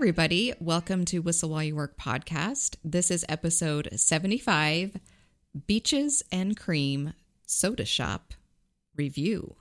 everybody. 0.00 0.54
Welcome 0.58 1.04
to 1.04 1.18
Whistle 1.18 1.50
While 1.50 1.62
You 1.62 1.76
Work 1.76 1.98
podcast. 1.98 2.76
This 2.82 3.10
is 3.10 3.22
episode 3.28 3.90
75 3.94 4.96
Beaches 5.66 6.22
and 6.32 6.56
Cream 6.56 7.12
Soda 7.44 7.84
Shop 7.84 8.32
Review. 8.96 9.56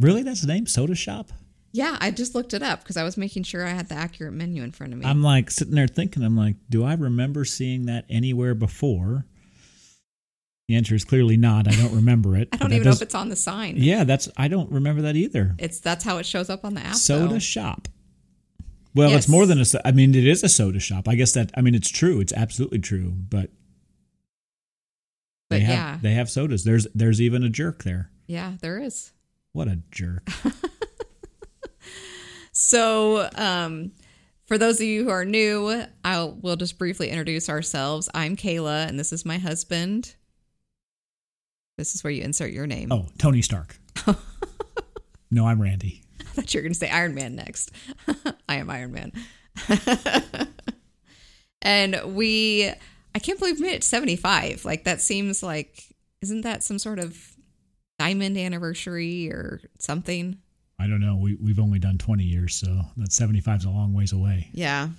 Really, 0.00 0.24
that's 0.24 0.40
the 0.40 0.48
name? 0.48 0.66
Soda 0.66 0.96
Shop? 0.96 1.30
Yeah, 1.70 1.96
I 2.00 2.10
just 2.10 2.34
looked 2.34 2.54
it 2.54 2.62
up 2.62 2.82
because 2.82 2.96
I 2.96 3.04
was 3.04 3.16
making 3.16 3.44
sure 3.44 3.64
I 3.64 3.70
had 3.70 3.88
the 3.88 3.94
accurate 3.94 4.34
menu 4.34 4.64
in 4.64 4.72
front 4.72 4.94
of 4.94 4.98
me. 4.98 5.06
I'm 5.06 5.22
like 5.22 5.48
sitting 5.52 5.76
there 5.76 5.86
thinking, 5.86 6.24
I'm 6.24 6.36
like, 6.36 6.56
do 6.68 6.84
I 6.84 6.94
remember 6.94 7.44
seeing 7.44 7.86
that 7.86 8.04
anywhere 8.10 8.56
before? 8.56 9.26
The 10.66 10.74
answer 10.74 10.96
is 10.96 11.04
clearly 11.04 11.36
not. 11.36 11.68
I 11.68 11.76
don't 11.76 11.94
remember 11.94 12.36
it. 12.36 12.48
I 12.52 12.56
don't 12.56 12.72
even 12.72 12.82
know 12.82 12.90
if 12.90 13.00
it's 13.00 13.14
on 13.14 13.28
the 13.28 13.36
sign. 13.36 13.76
Yeah, 13.76 14.02
that's. 14.02 14.28
I 14.36 14.48
don't 14.48 14.72
remember 14.72 15.02
that 15.02 15.14
either. 15.14 15.54
It's 15.56 15.78
that's 15.78 16.02
how 16.02 16.18
it 16.18 16.26
shows 16.26 16.50
up 16.50 16.64
on 16.64 16.74
the 16.74 16.80
app. 16.80 16.96
soda 16.96 17.34
though. 17.34 17.38
shop. 17.38 17.86
Well, 18.98 19.10
Yes. 19.10 19.18
it's 19.24 19.28
more 19.28 19.46
than 19.46 19.60
a. 19.60 19.64
I 19.84 19.92
mean, 19.92 20.12
it 20.16 20.26
is 20.26 20.42
a 20.42 20.48
soda 20.48 20.80
shop. 20.80 21.06
I 21.08 21.14
guess 21.14 21.30
that. 21.34 21.52
I 21.56 21.60
mean, 21.60 21.76
it's 21.76 21.88
true. 21.88 22.18
It's 22.20 22.32
absolutely 22.32 22.80
true. 22.80 23.12
But 23.14 23.50
But 25.48 25.56
they 25.56 25.60
have 25.60 25.74
yeah. 25.74 25.98
they 26.02 26.14
have 26.14 26.28
sodas. 26.28 26.64
There's 26.64 26.88
there's 26.96 27.20
even 27.20 27.44
a 27.44 27.48
jerk 27.48 27.84
there. 27.84 28.10
Yeah, 28.26 28.54
there 28.60 28.80
is. 28.80 29.12
What 29.52 29.68
a 29.68 29.78
jerk. 29.92 30.28
So, 32.60 33.30
um, 33.36 33.92
for 34.46 34.58
those 34.58 34.80
of 34.80 34.86
you 34.86 35.04
who 35.04 35.10
are 35.10 35.24
new, 35.24 35.84
I'll 36.04 36.32
we'll 36.32 36.56
just 36.56 36.76
briefly 36.76 37.08
introduce 37.08 37.48
ourselves. 37.48 38.08
I'm 38.14 38.34
Kayla, 38.34 38.88
and 38.88 38.98
this 38.98 39.12
is 39.12 39.24
my 39.24 39.38
husband. 39.38 40.16
This 41.76 41.94
is 41.94 42.02
where 42.02 42.12
you 42.12 42.22
insert 42.24 42.50
your 42.50 42.66
name. 42.66 42.90
Oh, 42.90 43.06
Tony 43.16 43.42
Stark. 43.42 43.78
no, 45.30 45.46
I'm 45.46 45.62
Randy. 45.62 46.02
I 46.38 46.40
thought 46.40 46.54
you 46.54 46.58
were 46.58 46.62
going 46.62 46.72
to 46.72 46.78
say 46.78 46.88
Iron 46.88 47.14
Man 47.14 47.34
next. 47.34 47.72
I 48.48 48.56
am 48.56 48.70
Iron 48.70 48.92
Man. 48.92 49.12
and 51.62 52.00
we, 52.14 52.70
I 53.12 53.18
can't 53.18 53.40
believe 53.40 53.56
we 53.56 53.66
made 53.66 53.74
it 53.74 53.82
75. 53.84 54.64
Like, 54.64 54.84
that 54.84 55.00
seems 55.00 55.42
like, 55.42 55.82
isn't 56.22 56.42
that 56.42 56.62
some 56.62 56.78
sort 56.78 57.00
of 57.00 57.18
diamond 57.98 58.38
anniversary 58.38 59.32
or 59.32 59.60
something? 59.80 60.38
I 60.78 60.86
don't 60.86 61.00
know. 61.00 61.16
We 61.16 61.34
we've 61.34 61.58
only 61.58 61.80
done 61.80 61.98
20 61.98 62.22
years, 62.22 62.54
so 62.54 62.82
that 62.98 63.12
75 63.12 63.58
is 63.58 63.64
a 63.64 63.70
long 63.70 63.92
ways 63.94 64.12
away. 64.12 64.48
Yeah. 64.52 64.90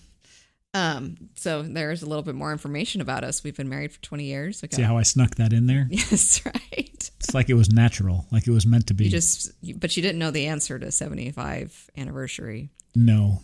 Um, 0.74 1.16
so 1.36 1.64
there's 1.64 2.04
a 2.04 2.06
little 2.06 2.22
bit 2.24 2.36
more 2.36 2.52
information 2.52 3.02
about 3.02 3.24
us. 3.24 3.44
We've 3.44 3.58
been 3.58 3.70
married 3.70 3.92
for 3.92 4.02
20 4.02 4.24
years. 4.26 4.62
Got, 4.62 4.74
See 4.74 4.84
how 4.84 4.98
I 4.98 5.04
snuck 5.04 5.36
that 5.36 5.52
in 5.52 5.66
there? 5.66 5.88
yes, 5.92 6.46
right. 6.46 7.12
It's 7.20 7.34
like 7.34 7.50
it 7.50 7.56
was 7.56 7.72
natural, 7.72 8.28
like 8.32 8.48
it 8.48 8.52
was 8.52 8.66
meant 8.66 8.88
to 8.88 8.94
be. 8.94 9.06
You 9.06 9.10
just, 9.12 9.52
but 9.80 9.98
you 9.98 10.04
didn't 10.04 10.20
know 10.20 10.32
the 10.32 10.46
answer 10.48 10.78
to 10.78 10.92
75 10.92 11.90
anniversary. 11.98 12.70
no. 12.96 13.42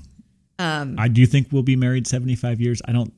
Um, 0.57 0.95
I 0.97 1.09
do 1.09 1.25
think 1.25 1.49
we'll 1.51 1.63
be 1.63 1.75
married 1.75 2.07
75 2.07 2.61
years. 2.61 2.81
I 2.85 2.93
don't. 2.93 3.11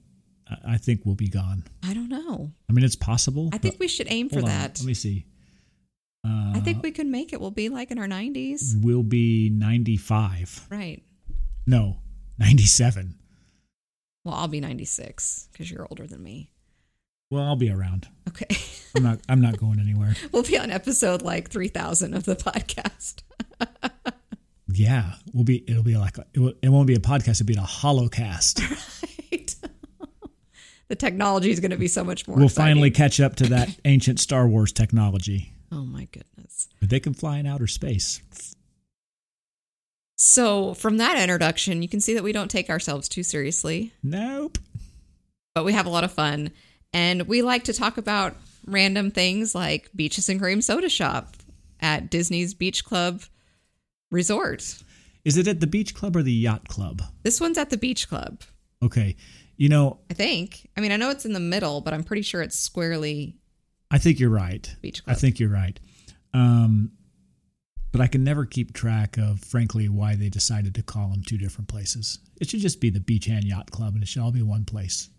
I- 0.66 0.78
think 0.78 1.02
we'll 1.06 1.14
be 1.14 1.28
gone. 1.28 1.64
I 1.84 1.94
don't 1.94 2.10
know. 2.10 2.52
I 2.68 2.74
mean, 2.74 2.84
it's 2.84 2.96
possible. 2.96 3.50
I 3.54 3.60
think 3.60 3.80
we 3.80 3.88
should 3.88 4.08
aim 4.10 4.30
for 4.30 4.40
hold 4.40 4.46
on, 4.46 4.50
that. 4.50 4.80
Let 4.80 4.88
me 4.88 4.96
see. 4.96 5.26
Uh, 6.26 6.54
I 6.56 6.62
think 6.62 6.82
we 6.82 6.90
can 6.90 7.12
make 7.12 7.34
it. 7.34 7.40
We'll 7.40 7.52
be 7.52 7.70
like 7.70 7.92
in 7.92 8.00
our 8.00 8.08
90s. 8.08 8.74
we'll 8.82 9.04
be 9.04 9.52
95. 9.52 10.66
Right. 10.72 11.04
No, 11.68 11.98
97. 12.40 13.14
Well, 14.28 14.36
I'll 14.36 14.50
be 14.50 14.60
96 14.60 15.48
because 15.54 15.72
you're 15.72 15.88
older 15.90 16.06
than 16.06 16.22
me. 16.22 16.52
Well, 17.32 17.44
I'll 17.44 17.56
be 17.56 17.72
around. 17.72 18.10
Okay. 18.28 18.58
I'm 18.98 19.02
not. 19.02 19.20
I'm 19.30 19.40
not 19.40 19.58
going 19.58 19.80
anywhere. 19.80 20.16
we'll 20.34 20.44
be 20.44 20.58
on 20.58 20.70
episode 20.70 21.22
like 21.22 21.50
3000 21.50 22.14
of 22.14 22.26
the 22.26 22.36
podcast. 22.36 23.22
Yeah, 24.70 25.14
we'll 25.34 25.46
be. 25.46 25.64
It'll 25.68 25.82
be 25.82 25.96
like. 25.96 26.18
It, 26.34 26.40
will, 26.40 26.54
it 26.62 26.70
won't 26.70 26.88
be 26.88 26.94
a 26.94 27.00
podcast. 27.00 27.42
It'll 27.42 27.46
be 27.46 27.54
a 27.56 27.62
holocast. 27.62 28.60
right. 29.32 29.56
the 30.90 30.96
technology 30.96 31.50
is 31.50 31.62
going 31.62 31.72
to 31.72 31.78
be 31.78 31.88
so 31.88 32.04
much 32.04 32.28
more. 32.28 32.36
we'll 32.36 32.46
exciting. 32.48 32.74
finally 32.74 32.92
catch 32.92 33.20
up 33.22 33.38
to 33.38 33.48
that 33.48 33.70
ancient 33.86 34.20
Star 34.20 34.46
Wars 34.46 34.74
technology. 34.74 35.54
Oh 35.72 35.84
my 35.86 36.08
goodness. 36.12 36.68
But 36.82 36.90
they 36.90 37.00
can 37.00 37.14
fly 37.14 37.40
in 37.40 37.48
outer 37.48 37.66
space. 37.66 38.22
So, 40.20 40.74
from 40.74 40.98
that 40.98 41.18
introduction, 41.20 41.82
you 41.84 41.88
can 41.88 42.02
see 42.02 42.16
that 42.16 42.24
we 42.24 42.32
don't 42.32 42.50
take 42.50 42.70
ourselves 42.72 43.08
too 43.08 43.22
seriously, 43.24 43.94
Nope. 44.02 44.58
but 45.54 45.64
we 45.64 45.74
have 45.74 45.86
a 45.86 45.90
lot 45.92 46.04
of 46.04 46.12
fun. 46.12 46.52
And 46.92 47.24
we 47.28 47.44
like 47.44 47.66
to 47.66 47.74
talk 47.74 47.98
about 47.98 48.36
random 48.66 49.12
things 49.12 49.54
like 49.54 49.90
Beaches 49.96 50.28
and 50.28 50.40
Cream 50.42 50.62
Soda 50.62 50.90
Shop 50.90 51.36
at 51.80 52.10
Disney's 52.10 52.56
Beach 52.56 52.84
Club 52.84 53.22
Resort. 54.10 54.82
Is 55.24 55.38
it 55.38 55.48
at 55.48 55.60
the 55.60 55.68
beach 55.68 55.94
club 55.94 56.16
or 56.16 56.24
the 56.24 56.32
yacht 56.32 56.68
club? 56.68 57.02
This 57.24 57.40
one's 57.42 57.58
at 57.58 57.70
the 57.70 57.78
Beach 57.78 58.08
Club, 58.08 58.42
Okay. 58.84 59.16
You 59.58 59.70
know, 59.70 60.00
I 60.10 60.14
think. 60.14 60.70
I 60.78 60.82
mean, 60.82 60.92
I 60.92 60.98
know 60.98 61.10
it's 61.10 61.26
in 61.26 61.34
the 61.34 61.40
middle, 61.40 61.82
but 61.82 61.94
I'm 61.94 62.04
pretty 62.04 62.22
sure 62.22 62.42
it's 62.42 62.58
squarely 62.58 63.36
I 63.92 63.98
think 63.98 64.20
you're 64.20 64.30
right. 64.30 64.74
Beach 64.82 65.04
Club. 65.04 65.16
I 65.16 65.20
think 65.20 65.40
you're 65.40 65.50
right. 65.50 65.80
Um, 66.34 66.92
but 67.98 68.04
I 68.04 68.08
can 68.08 68.24
never 68.24 68.46
keep 68.46 68.74
track 68.74 69.18
of, 69.18 69.40
frankly, 69.40 69.90
why 69.90 70.16
they 70.16 70.30
decided 70.30 70.76
to 70.76 70.84
call 70.84 71.10
them 71.10 71.24
two 71.24 71.38
different 71.38 71.68
places. 71.68 72.20
It 72.40 72.50
should 72.50 72.60
just 72.60 72.80
be 72.80 72.92
the 72.92 73.00
Beach 73.00 73.28
and 73.28 73.44
Yacht 73.44 73.72
Club, 73.72 73.96
and 73.96 74.04
it 74.04 74.08
should 74.08 74.22
all 74.22 74.32
be 74.32 74.44
one 74.44 74.66
place. 74.66 75.10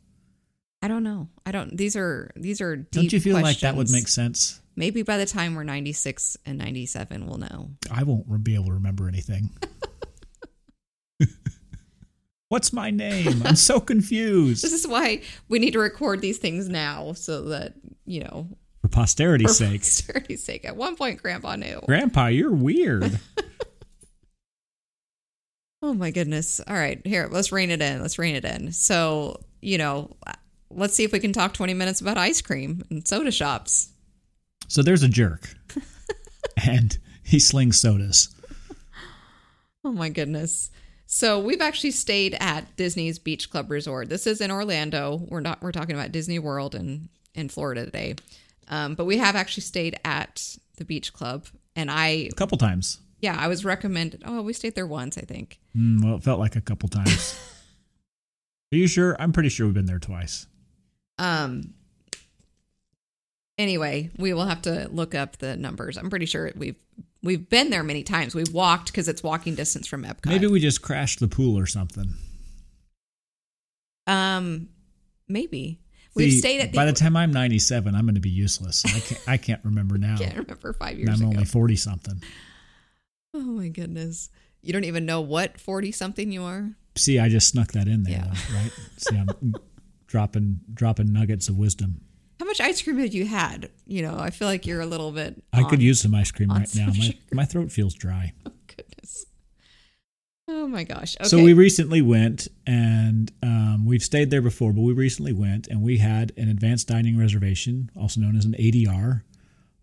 I 0.80 0.86
don't 0.86 1.02
know. 1.02 1.28
I 1.44 1.50
don't. 1.50 1.76
These 1.76 1.96
are 1.96 2.30
these 2.36 2.60
are. 2.60 2.76
Deep 2.76 2.90
Don't 2.92 3.12
you 3.12 3.18
feel 3.20 3.40
like 3.40 3.58
that 3.60 3.74
would 3.74 3.90
make 3.90 4.06
sense? 4.06 4.60
Maybe 4.76 5.02
by 5.02 5.16
the 5.16 5.26
time 5.26 5.56
we're 5.56 5.64
96 5.64 6.36
and 6.46 6.56
97, 6.56 7.26
we'll 7.26 7.38
know. 7.38 7.70
I 7.90 8.04
won't 8.04 8.44
be 8.44 8.54
able 8.54 8.66
to 8.66 8.74
remember 8.74 9.08
anything. 9.08 9.50
What's 12.48 12.72
my 12.72 12.92
name? 12.92 13.42
I'm 13.44 13.56
so 13.56 13.80
confused. 13.90 14.62
This 14.62 14.72
is 14.72 14.86
why 14.86 15.22
we 15.48 15.58
need 15.58 15.72
to 15.72 15.80
record 15.80 16.20
these 16.20 16.38
things 16.38 16.68
now, 16.68 17.12
so 17.14 17.42
that 17.48 17.74
you 18.04 18.20
know, 18.20 18.46
posterity's 18.98 19.58
for 19.58 19.64
sake. 19.64 19.80
posterity's 19.80 20.44
sake. 20.44 20.64
At 20.64 20.76
one 20.76 20.96
point, 20.96 21.22
Grandpa 21.22 21.56
knew. 21.56 21.80
Grandpa, 21.86 22.26
you're 22.26 22.52
weird. 22.54 23.20
Oh 25.80 25.94
my 25.94 26.10
goodness! 26.10 26.60
All 26.66 26.74
right, 26.74 27.00
here, 27.06 27.28
let's 27.30 27.52
rein 27.52 27.70
it 27.70 27.80
in. 27.80 28.02
Let's 28.02 28.18
rein 28.18 28.34
it 28.34 28.44
in. 28.44 28.72
So 28.72 29.40
you 29.60 29.78
know, 29.78 30.16
let's 30.70 30.94
see 30.94 31.04
if 31.04 31.12
we 31.12 31.20
can 31.20 31.32
talk 31.32 31.54
20 31.54 31.72
minutes 31.72 32.00
about 32.00 32.18
ice 32.18 32.42
cream 32.42 32.82
and 32.90 33.06
soda 33.06 33.30
shops. 33.30 33.90
So 34.66 34.82
there's 34.82 35.04
a 35.04 35.08
jerk, 35.08 35.54
and 36.66 36.98
he 37.22 37.38
slings 37.38 37.80
sodas. 37.80 38.34
Oh 39.84 39.92
my 39.92 40.08
goodness. 40.08 40.72
So 41.06 41.38
we've 41.38 41.60
actually 41.62 41.92
stayed 41.92 42.36
at 42.40 42.76
Disney's 42.76 43.20
Beach 43.20 43.48
Club 43.48 43.70
Resort. 43.70 44.08
This 44.08 44.26
is 44.26 44.40
in 44.40 44.50
Orlando. 44.50 45.24
We're 45.28 45.40
not 45.40 45.62
we're 45.62 45.70
talking 45.70 45.94
about 45.94 46.10
Disney 46.10 46.40
World 46.40 46.74
in 46.74 47.08
in 47.36 47.48
Florida 47.48 47.84
today. 47.84 48.16
Um, 48.68 48.94
but 48.94 49.04
we 49.06 49.18
have 49.18 49.34
actually 49.36 49.62
stayed 49.62 49.98
at 50.04 50.56
the 50.76 50.84
beach 50.84 51.12
club 51.12 51.46
and 51.74 51.90
I 51.90 52.06
A 52.06 52.30
couple 52.30 52.58
times. 52.58 52.98
yeah, 53.20 53.36
I 53.38 53.48
was 53.48 53.64
recommended 53.64 54.22
oh, 54.26 54.42
we 54.42 54.52
stayed 54.52 54.74
there 54.74 54.86
once, 54.86 55.16
I 55.18 55.22
think. 55.22 55.58
Mm, 55.76 56.04
well, 56.04 56.16
it 56.16 56.22
felt 56.22 56.38
like 56.38 56.54
a 56.56 56.60
couple 56.60 56.88
times. 56.88 57.38
Are 58.72 58.76
you 58.76 58.86
sure? 58.86 59.16
I'm 59.18 59.32
pretty 59.32 59.48
sure 59.48 59.66
we've 59.66 59.74
been 59.74 59.86
there 59.86 59.98
twice. 59.98 60.46
Um 61.18 61.74
anyway, 63.56 64.10
we 64.18 64.32
will 64.34 64.44
have 64.46 64.62
to 64.62 64.88
look 64.90 65.14
up 65.14 65.38
the 65.38 65.56
numbers. 65.56 65.96
I'm 65.96 66.10
pretty 66.10 66.26
sure 66.26 66.52
we've 66.54 66.76
we've 67.22 67.48
been 67.48 67.70
there 67.70 67.82
many 67.82 68.02
times. 68.04 68.34
We've 68.34 68.52
walked 68.52 68.86
because 68.92 69.08
it's 69.08 69.22
walking 69.22 69.54
distance 69.54 69.86
from 69.88 70.04
Epcot. 70.04 70.26
Maybe 70.26 70.46
we 70.46 70.60
just 70.60 70.82
crashed 70.82 71.18
the 71.20 71.28
pool 71.28 71.58
or 71.58 71.66
something. 71.66 72.12
um 74.06 74.68
maybe. 75.28 75.80
We've 76.14 76.32
See, 76.32 76.38
stayed 76.38 76.60
at 76.60 76.72
the, 76.72 76.76
by 76.76 76.84
the 76.84 76.92
time 76.92 77.16
I'm 77.16 77.32
97, 77.32 77.94
I'm 77.94 78.04
going 78.04 78.14
to 78.16 78.20
be 78.20 78.30
useless. 78.30 78.84
I 78.86 78.98
can't. 79.00 79.28
I 79.28 79.36
can't 79.36 79.64
remember 79.64 79.96
now. 79.98 80.14
I 80.14 80.18
can't 80.18 80.36
remember 80.38 80.72
five 80.72 80.98
years 80.98 81.08
I'm 81.10 81.16
ago. 81.16 81.26
only 81.26 81.44
40 81.44 81.76
something. 81.76 82.22
Oh 83.34 83.40
my 83.40 83.68
goodness. 83.68 84.30
You 84.62 84.72
don't 84.72 84.84
even 84.84 85.06
know 85.06 85.20
what 85.20 85.60
40 85.60 85.92
something 85.92 86.32
you 86.32 86.42
are? 86.42 86.70
See, 86.96 87.18
I 87.18 87.28
just 87.28 87.48
snuck 87.48 87.72
that 87.72 87.86
in 87.86 88.02
there, 88.02 88.14
Yeah. 88.14 88.24
though, 88.24 88.54
right? 88.56 88.72
See, 88.96 89.16
I'm 89.16 89.54
dropping 90.06 90.60
dropping 90.74 91.12
nuggets 91.12 91.48
of 91.48 91.56
wisdom. 91.56 92.00
How 92.40 92.46
much 92.46 92.60
ice 92.60 92.82
cream 92.82 92.98
have 92.98 93.12
you 93.14 93.26
had? 93.26 93.70
You 93.86 94.02
know, 94.02 94.16
I 94.18 94.30
feel 94.30 94.48
like 94.48 94.66
you're 94.66 94.80
a 94.80 94.86
little 94.86 95.12
bit. 95.12 95.42
I 95.52 95.62
could 95.64 95.82
use 95.82 96.00
some 96.00 96.14
ice 96.14 96.30
cream 96.32 96.50
right 96.50 96.68
now. 96.74 96.88
My 96.96 97.14
my 97.32 97.44
throat 97.44 97.70
feels 97.70 97.94
dry. 97.94 98.32
Oh, 98.46 98.52
goodness. 98.76 99.26
Oh 100.50 100.66
my 100.66 100.82
gosh. 100.82 101.14
Okay. 101.20 101.28
So 101.28 101.42
we 101.42 101.52
recently 101.52 102.00
went, 102.00 102.48
and 102.66 103.30
um, 103.42 103.84
we've 103.84 104.02
stayed 104.02 104.30
there 104.30 104.40
before, 104.40 104.72
but 104.72 104.80
we 104.80 104.94
recently 104.94 105.32
went, 105.32 105.68
and 105.68 105.82
we 105.82 105.98
had 105.98 106.32
an 106.38 106.48
advanced 106.48 106.88
dining 106.88 107.18
reservation, 107.18 107.90
also 107.94 108.20
known 108.20 108.34
as 108.34 108.46
an 108.46 108.54
ADR, 108.58 109.22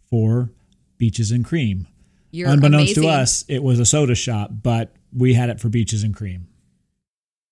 for 0.10 0.50
beaches 0.98 1.30
and 1.32 1.46
cream. 1.46 1.88
you're 2.32 2.50
Unbeknownst 2.50 2.96
to 2.96 3.08
us, 3.08 3.46
it 3.48 3.62
was 3.62 3.80
a 3.80 3.86
soda 3.86 4.16
shop, 4.16 4.50
but 4.64 4.96
we 5.14 5.36
had 5.36 5.50
it 5.50 5.60
for 5.60 5.70
beaches 5.70 6.04
and 6.04 6.16
cream. 6.16 6.48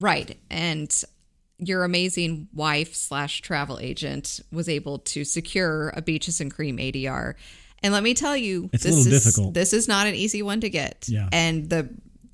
Right. 0.02 0.38
And 0.50 0.92
your 1.60 1.84
amazing 1.84 2.48
wife 2.54 2.96
slash 2.96 3.42
travel 3.42 3.80
agent 3.80 4.40
was 4.52 4.68
able 4.68 5.00
to 5.00 5.24
secure 5.24 5.94
a 5.96 6.02
beaches 6.02 6.42
and 6.42 6.52
cream 6.52 6.78
ADR. 6.78 7.36
And 7.84 7.94
let 7.94 8.02
me 8.02 8.14
tell 8.14 8.36
you, 8.36 8.70
It's 8.74 8.86
a 8.86 8.88
this 8.88 8.98
little 8.98 9.14
is, 9.14 9.24
difficult. 9.24 9.54
This 9.54 9.72
is 9.74 9.88
not 9.88 10.08
an 10.08 10.16
easy 10.16 10.42
one 10.42 10.62
to 10.62 10.70
get. 10.70 11.06
Yeah. 11.08 11.30
And 11.32 11.70
the 11.70 11.90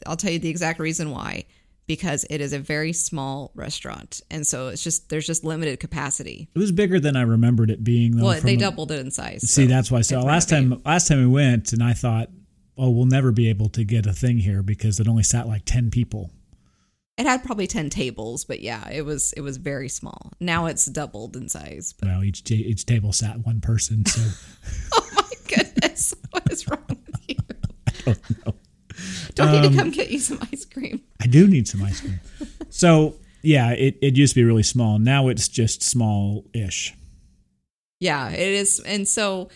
I'll 0.05 0.15
tell 0.17 0.31
you 0.31 0.39
the 0.39 0.49
exact 0.49 0.79
reason 0.79 1.11
why. 1.11 1.45
because 1.87 2.23
it 2.29 2.39
is 2.39 2.53
a 2.53 2.59
very 2.59 2.93
small 2.93 3.51
restaurant, 3.55 4.21
and 4.29 4.45
so 4.45 4.67
it's 4.67 4.83
just 4.83 5.09
there's 5.09 5.25
just 5.25 5.43
limited 5.43 5.79
capacity. 5.79 6.47
It 6.53 6.59
was 6.59 6.71
bigger 6.71 6.99
than 6.99 7.15
I 7.15 7.21
remembered 7.23 7.71
it 7.71 7.83
being. 7.83 8.15
Though, 8.17 8.25
Well, 8.25 8.41
they 8.41 8.53
a- 8.53 8.57
doubled 8.57 8.91
it 8.91 8.99
in 8.99 9.09
size. 9.09 9.41
See, 9.49 9.63
so 9.63 9.67
that's 9.67 9.89
why. 9.89 10.01
So 10.01 10.21
last 10.21 10.49
time, 10.49 10.81
last 10.85 11.07
time 11.07 11.17
we 11.19 11.25
went, 11.25 11.73
and 11.73 11.81
I 11.81 11.93
thought, 11.93 12.29
oh, 12.77 12.91
we'll 12.91 13.07
never 13.07 13.31
be 13.31 13.49
able 13.49 13.69
to 13.69 13.83
get 13.83 14.05
a 14.05 14.13
thing 14.13 14.37
here 14.37 14.61
because 14.61 14.99
it 14.99 15.07
only 15.07 15.23
sat 15.23 15.47
like 15.47 15.63
ten 15.65 15.89
people. 15.89 16.29
it 17.17 17.25
had 17.25 17.43
probably 17.43 17.65
ten 17.65 17.89
tables, 17.89 18.45
but 18.45 18.59
yeah, 18.61 18.87
it 18.91 19.01
was 19.03 19.33
it 19.33 19.41
was 19.41 19.57
very 19.57 19.89
small. 19.89 20.31
Now 20.39 20.67
it's 20.67 20.85
doubled 20.85 21.35
in 21.35 21.49
size. 21.49 21.95
But, 21.99 22.09
Well, 22.09 22.23
each 22.23 22.43
ta- 22.43 22.53
each 22.53 22.85
table 22.85 23.11
sat 23.13 23.43
one 23.47 23.61
person, 23.61 24.05
so 24.05 24.21
oh 24.93 25.09
my 25.15 25.55
goodness, 25.55 26.13
what 26.29 26.43
is 26.51 26.67
wrong 26.69 26.85
with 26.87 26.99
you? 27.27 27.35
don't 28.05 28.45
know. 28.45 28.53
Do 29.39 29.47
I 29.49 29.51
need 29.61 29.65
Um, 29.67 29.71
to 29.73 29.77
come 29.77 29.91
get 29.91 30.11
you 30.11 30.19
some 30.19 30.39
ice 30.53 30.65
cream? 30.65 31.01
I 31.21 31.27
do 31.27 31.47
need 31.47 31.67
some 31.67 31.81
ice 31.83 32.01
cream. 32.01 32.19
so 32.69 33.15
yeah, 33.41 33.71
it, 33.71 33.97
it 34.01 34.15
used 34.17 34.33
to 34.33 34.39
be 34.39 34.43
really 34.43 34.63
small. 34.63 34.99
Now 34.99 35.27
it's 35.29 35.47
just 35.47 35.81
small 35.83 36.45
ish. 36.53 36.93
Yeah, 37.99 38.29
it 38.29 38.39
is, 38.39 38.79
and 38.81 39.07
so 39.07 39.49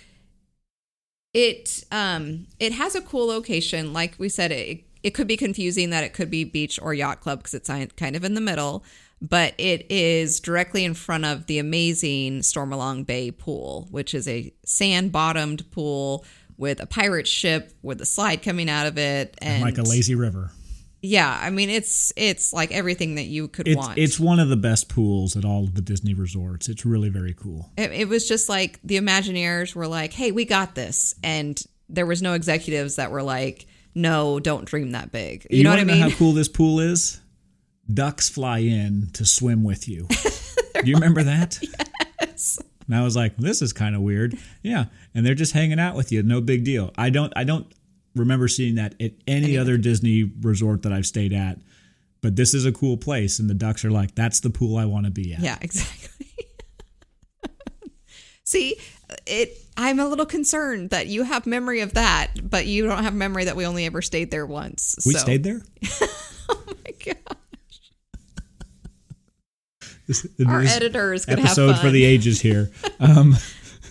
it 1.33 1.83
um 1.91 2.47
it 2.59 2.73
has 2.73 2.95
a 2.95 3.01
cool 3.01 3.27
location. 3.27 3.93
Like 3.93 4.15
we 4.17 4.29
said, 4.29 4.51
it 4.51 4.83
it 5.01 5.11
could 5.13 5.27
be 5.27 5.37
confusing 5.37 5.89
that 5.89 6.03
it 6.03 6.13
could 6.13 6.29
be 6.29 6.43
beach 6.43 6.79
or 6.81 6.93
yacht 6.93 7.21
club 7.21 7.39
because 7.39 7.53
it's 7.53 7.69
kind 7.95 8.15
of 8.15 8.23
in 8.23 8.33
the 8.33 8.41
middle. 8.41 8.83
But 9.21 9.53
it 9.57 9.85
is 9.89 10.41
directly 10.41 10.83
in 10.83 10.93
front 10.93 11.23
of 11.23 11.47
the 11.47 11.57
amazing 11.57 12.39
Stormalong 12.41 13.05
Bay 13.05 13.31
pool, 13.31 13.87
which 13.89 14.13
is 14.13 14.27
a 14.27 14.53
sand 14.65 15.13
bottomed 15.13 15.69
pool 15.71 16.25
with 16.57 16.79
a 16.81 16.85
pirate 16.85 17.27
ship 17.27 17.71
with 17.81 18.01
a 18.01 18.05
slide 18.05 18.41
coming 18.41 18.69
out 18.69 18.87
of 18.87 18.97
it, 18.97 19.35
and 19.39 19.61
like 19.63 19.77
a 19.77 19.83
lazy 19.83 20.15
river. 20.15 20.51
Yeah, 21.05 21.37
I 21.41 21.49
mean 21.49 21.69
it's 21.69 22.13
it's 22.15 22.53
like 22.53 22.71
everything 22.71 23.15
that 23.15 23.25
you 23.25 23.49
could 23.49 23.67
It's 23.67 23.77
want. 23.77 23.97
it's 23.97 24.17
one 24.19 24.39
of 24.39 24.47
the 24.47 24.55
best 24.55 24.87
pools 24.87 25.35
at 25.35 25.43
all 25.43 25.65
of 25.65 25.75
the 25.75 25.81
Disney 25.81 26.13
resorts. 26.13 26.69
It's 26.69 26.85
really 26.85 27.09
very 27.09 27.33
cool. 27.33 27.69
it, 27.77 27.91
it 27.91 28.07
was 28.07 28.25
just 28.27 28.47
like 28.47 28.79
the 28.85 28.95
Imagineers 28.97 29.75
were 29.75 29.87
like, 29.87 30.13
"Hey, 30.13 30.31
we 30.31 30.45
got 30.45 30.75
this," 30.75 31.13
and 31.21 31.61
there 31.89 32.05
was 32.05 32.21
no 32.21 32.33
executives 32.33 32.95
that 32.95 33.11
were 33.11 33.21
like, 33.23 33.65
"No, 33.93 34.39
don't 34.39 34.63
dream 34.63 34.91
that 34.91 35.11
big." 35.11 35.45
You, 35.49 35.63
know 35.65 35.71
what 35.71 35.79
I 35.79 35.83
mean? 35.83 35.99
Know 35.99 36.09
how 36.09 36.15
cool 36.15 36.31
this 36.31 36.47
pool 36.47 36.79
is? 36.79 37.19
Ducks 37.93 38.29
fly 38.29 38.59
in 38.59 39.09
to 39.13 39.25
swim 39.25 39.65
with 39.65 39.89
you. 39.89 40.07
Do 40.81 40.89
you 40.89 40.95
remember 40.95 41.23
that? 41.23 41.59
Yes. 42.21 42.57
And 42.85 42.95
I 42.95 43.03
was 43.03 43.15
like, 43.15 43.37
this 43.37 43.61
is 43.61 43.73
kind 43.73 43.95
of 43.95 44.01
weird. 44.01 44.37
Yeah, 44.61 44.85
and 45.13 45.25
they're 45.25 45.35
just 45.35 45.53
hanging 45.53 45.79
out 45.79 45.95
with 45.95 46.11
you. 46.11 46.23
No 46.23 46.41
big 46.41 46.63
deal. 46.63 46.91
I 46.97 47.09
don't. 47.09 47.31
I 47.35 47.43
don't 47.43 47.71
remember 48.15 48.47
seeing 48.47 48.75
that 48.75 48.95
at 49.01 49.13
any 49.27 49.57
other 49.57 49.77
Disney 49.77 50.31
resort 50.41 50.83
that 50.83 50.93
I've 50.93 51.05
stayed 51.05 51.33
at. 51.33 51.59
But 52.21 52.35
this 52.35 52.53
is 52.53 52.65
a 52.65 52.71
cool 52.71 52.97
place, 52.97 53.39
and 53.39 53.49
the 53.49 53.53
ducks 53.53 53.83
are 53.83 53.91
like, 53.91 54.15
"That's 54.15 54.39
the 54.39 54.49
pool 54.49 54.77
I 54.77 54.85
want 54.85 55.05
to 55.05 55.11
be 55.11 55.33
at." 55.33 55.41
Yeah, 55.41 55.57
exactly. 55.61 56.27
See, 58.45 58.77
it. 59.25 59.57
I'm 59.75 59.99
a 59.99 60.07
little 60.07 60.25
concerned 60.25 60.91
that 60.91 61.07
you 61.07 61.23
have 61.23 61.47
memory 61.47 61.81
of 61.81 61.93
that, 61.95 62.27
but 62.43 62.67
you 62.67 62.85
don't 62.85 63.03
have 63.03 63.15
memory 63.15 63.45
that 63.45 63.55
we 63.55 63.65
only 63.65 63.85
ever 63.85 64.01
stayed 64.01 64.29
there 64.29 64.45
once. 64.45 64.97
We 65.05 65.13
so. 65.13 65.19
stayed 65.19 65.43
there. 65.43 65.61
Oh 66.49 66.61
my 66.67 66.91
god! 67.05 67.37
Our 70.47 70.61
editor 70.61 71.13
is 71.13 71.25
going 71.25 71.37
to 71.37 71.41
have 71.43 71.51
episode 71.57 71.73
fun. 71.73 71.81
for 71.85 71.89
the 71.91 72.03
ages 72.05 72.41
here. 72.41 72.71
Um, 72.99 73.35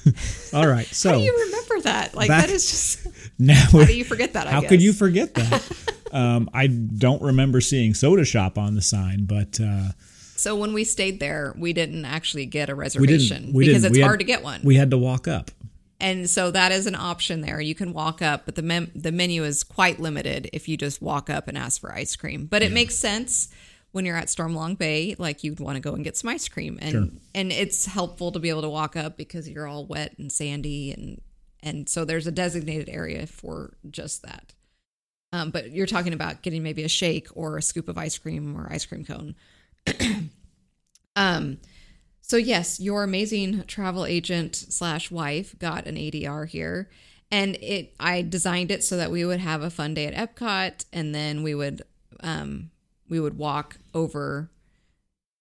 all 0.52 0.66
right, 0.66 0.86
so 0.86 1.10
How 1.10 1.16
do 1.16 1.22
you 1.22 1.44
remember 1.46 1.80
that? 1.82 2.14
Like 2.14 2.28
Back- 2.28 2.46
that 2.46 2.52
is 2.54 2.68
just. 2.68 3.06
now 3.38 3.54
How 3.70 3.84
do 3.84 3.96
you 3.96 4.04
forget 4.04 4.32
that? 4.34 4.46
I 4.46 4.50
How 4.50 4.60
guess. 4.60 4.70
could 4.70 4.82
you 4.82 4.92
forget 4.92 5.34
that? 5.34 5.62
um, 6.12 6.50
I 6.52 6.66
don't 6.66 7.22
remember 7.22 7.60
seeing 7.60 7.94
soda 7.94 8.24
shop 8.24 8.58
on 8.58 8.74
the 8.74 8.82
sign, 8.82 9.24
but 9.24 9.58
uh, 9.60 9.92
So 10.36 10.56
when 10.56 10.72
we 10.74 10.84
stayed 10.84 11.20
there, 11.20 11.54
we 11.56 11.72
didn't 11.72 12.04
actually 12.04 12.46
get 12.46 12.68
a 12.68 12.74
we 12.74 12.80
reservation 12.80 13.42
didn't. 13.42 13.54
We 13.54 13.66
because 13.66 13.84
it's 13.84 13.92
We 13.94 14.00
had- 14.00 14.06
hard 14.06 14.18
to 14.20 14.24
get 14.26 14.42
one. 14.42 14.60
We 14.64 14.74
had 14.76 14.90
to 14.90 14.98
walk 14.98 15.26
up. 15.28 15.50
and 16.00 16.28
so 16.28 16.50
that 16.50 16.72
is 16.72 16.86
an 16.86 16.96
option 16.96 17.40
there. 17.42 17.60
You 17.60 17.74
can 17.76 17.92
walk 17.92 18.20
up, 18.22 18.44
but 18.44 18.56
the 18.56 18.62
mem- 18.62 18.90
the 18.94 19.12
menu 19.12 19.44
is 19.44 19.62
quite 19.62 20.00
limited 20.00 20.50
if 20.52 20.68
you 20.68 20.76
just 20.76 21.00
walk 21.00 21.30
up 21.30 21.46
and 21.48 21.56
ask 21.56 21.80
for 21.80 21.92
ice 21.94 22.16
cream. 22.16 22.46
But 22.46 22.62
it 22.62 22.72
makes 22.72 22.96
sense 22.96 23.48
when 23.92 24.04
you're 24.06 24.16
at 24.16 24.26
Stormalong 24.26 24.76
Bay, 24.76 25.14
like 25.18 25.44
you'd 25.44 25.60
want 25.60 25.76
to 25.76 25.80
go 25.80 25.94
and 25.94 26.02
get 26.02 26.16
some 26.16 26.30
ice 26.30 26.48
cream, 26.48 26.78
and 26.82 26.92
Sure. 26.92 27.08
and 27.34 27.52
it's 27.52 27.86
helpful 27.86 28.32
to 28.32 28.38
be 28.38 28.48
able 28.48 28.62
to 28.62 28.68
walk 28.68 28.96
up 28.96 29.16
because 29.16 29.48
you're 29.48 29.66
all 29.66 29.86
wet 29.86 30.18
and 30.18 30.32
sandy, 30.32 30.92
and 30.92 31.20
and 31.62 31.88
so 31.88 32.04
there's 32.04 32.26
a 32.26 32.32
designated 32.32 32.88
area 32.88 33.26
for 33.26 33.74
just 33.90 34.22
that. 34.22 34.54
Um, 35.34 35.50
but 35.50 35.70
you're 35.70 35.86
talking 35.86 36.12
about 36.12 36.42
getting 36.42 36.62
maybe 36.62 36.82
a 36.84 36.88
shake 36.88 37.28
or 37.34 37.56
a 37.56 37.62
scoop 37.62 37.88
of 37.88 37.96
ice 37.96 38.18
cream 38.18 38.54
or 38.54 38.70
ice 38.70 38.84
cream 38.84 39.04
cone. 39.04 39.34
um, 41.16 41.58
so 42.20 42.36
yes, 42.36 42.80
your 42.80 43.02
amazing 43.04 43.64
travel 43.64 44.04
agent 44.06 44.56
slash 44.56 45.10
wife 45.10 45.58
got 45.58 45.86
an 45.86 45.96
ADR 45.96 46.46
here, 46.48 46.88
and 47.30 47.56
it 47.56 47.94
I 48.00 48.22
designed 48.22 48.70
it 48.70 48.82
so 48.84 48.96
that 48.96 49.10
we 49.10 49.24
would 49.24 49.40
have 49.40 49.62
a 49.62 49.70
fun 49.70 49.94
day 49.94 50.06
at 50.06 50.14
Epcot, 50.36 50.84
and 50.92 51.14
then 51.14 51.42
we 51.42 51.54
would 51.54 51.82
um, 52.20 52.70
we 53.12 53.20
would 53.20 53.36
walk 53.36 53.76
over. 53.92 54.50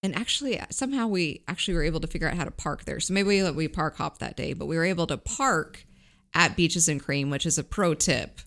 And 0.04 0.14
actually, 0.14 0.60
somehow 0.72 1.08
we 1.08 1.42
actually 1.48 1.76
were 1.76 1.84
able 1.84 2.02
to 2.02 2.08
figure 2.08 2.28
out 2.28 2.36
how 2.36 2.44
to 2.44 2.52
park 2.52 2.84
there. 2.84 3.00
So 3.00 3.14
maybe 3.14 3.42
we, 3.42 3.52
we 3.52 3.68
park 3.70 3.96
hop 3.96 4.18
that 4.18 4.36
day, 4.36 4.52
but 4.52 4.66
we 4.66 4.76
were 4.76 4.84
able 4.84 5.08
to 5.08 5.16
park 5.16 5.86
at 6.34 6.58
Beaches 6.58 6.90
and 6.90 7.02
Cream, 7.02 7.30
which 7.30 7.46
is 7.46 7.58
a 7.58 7.64
pro 7.64 7.94
tip 7.94 8.42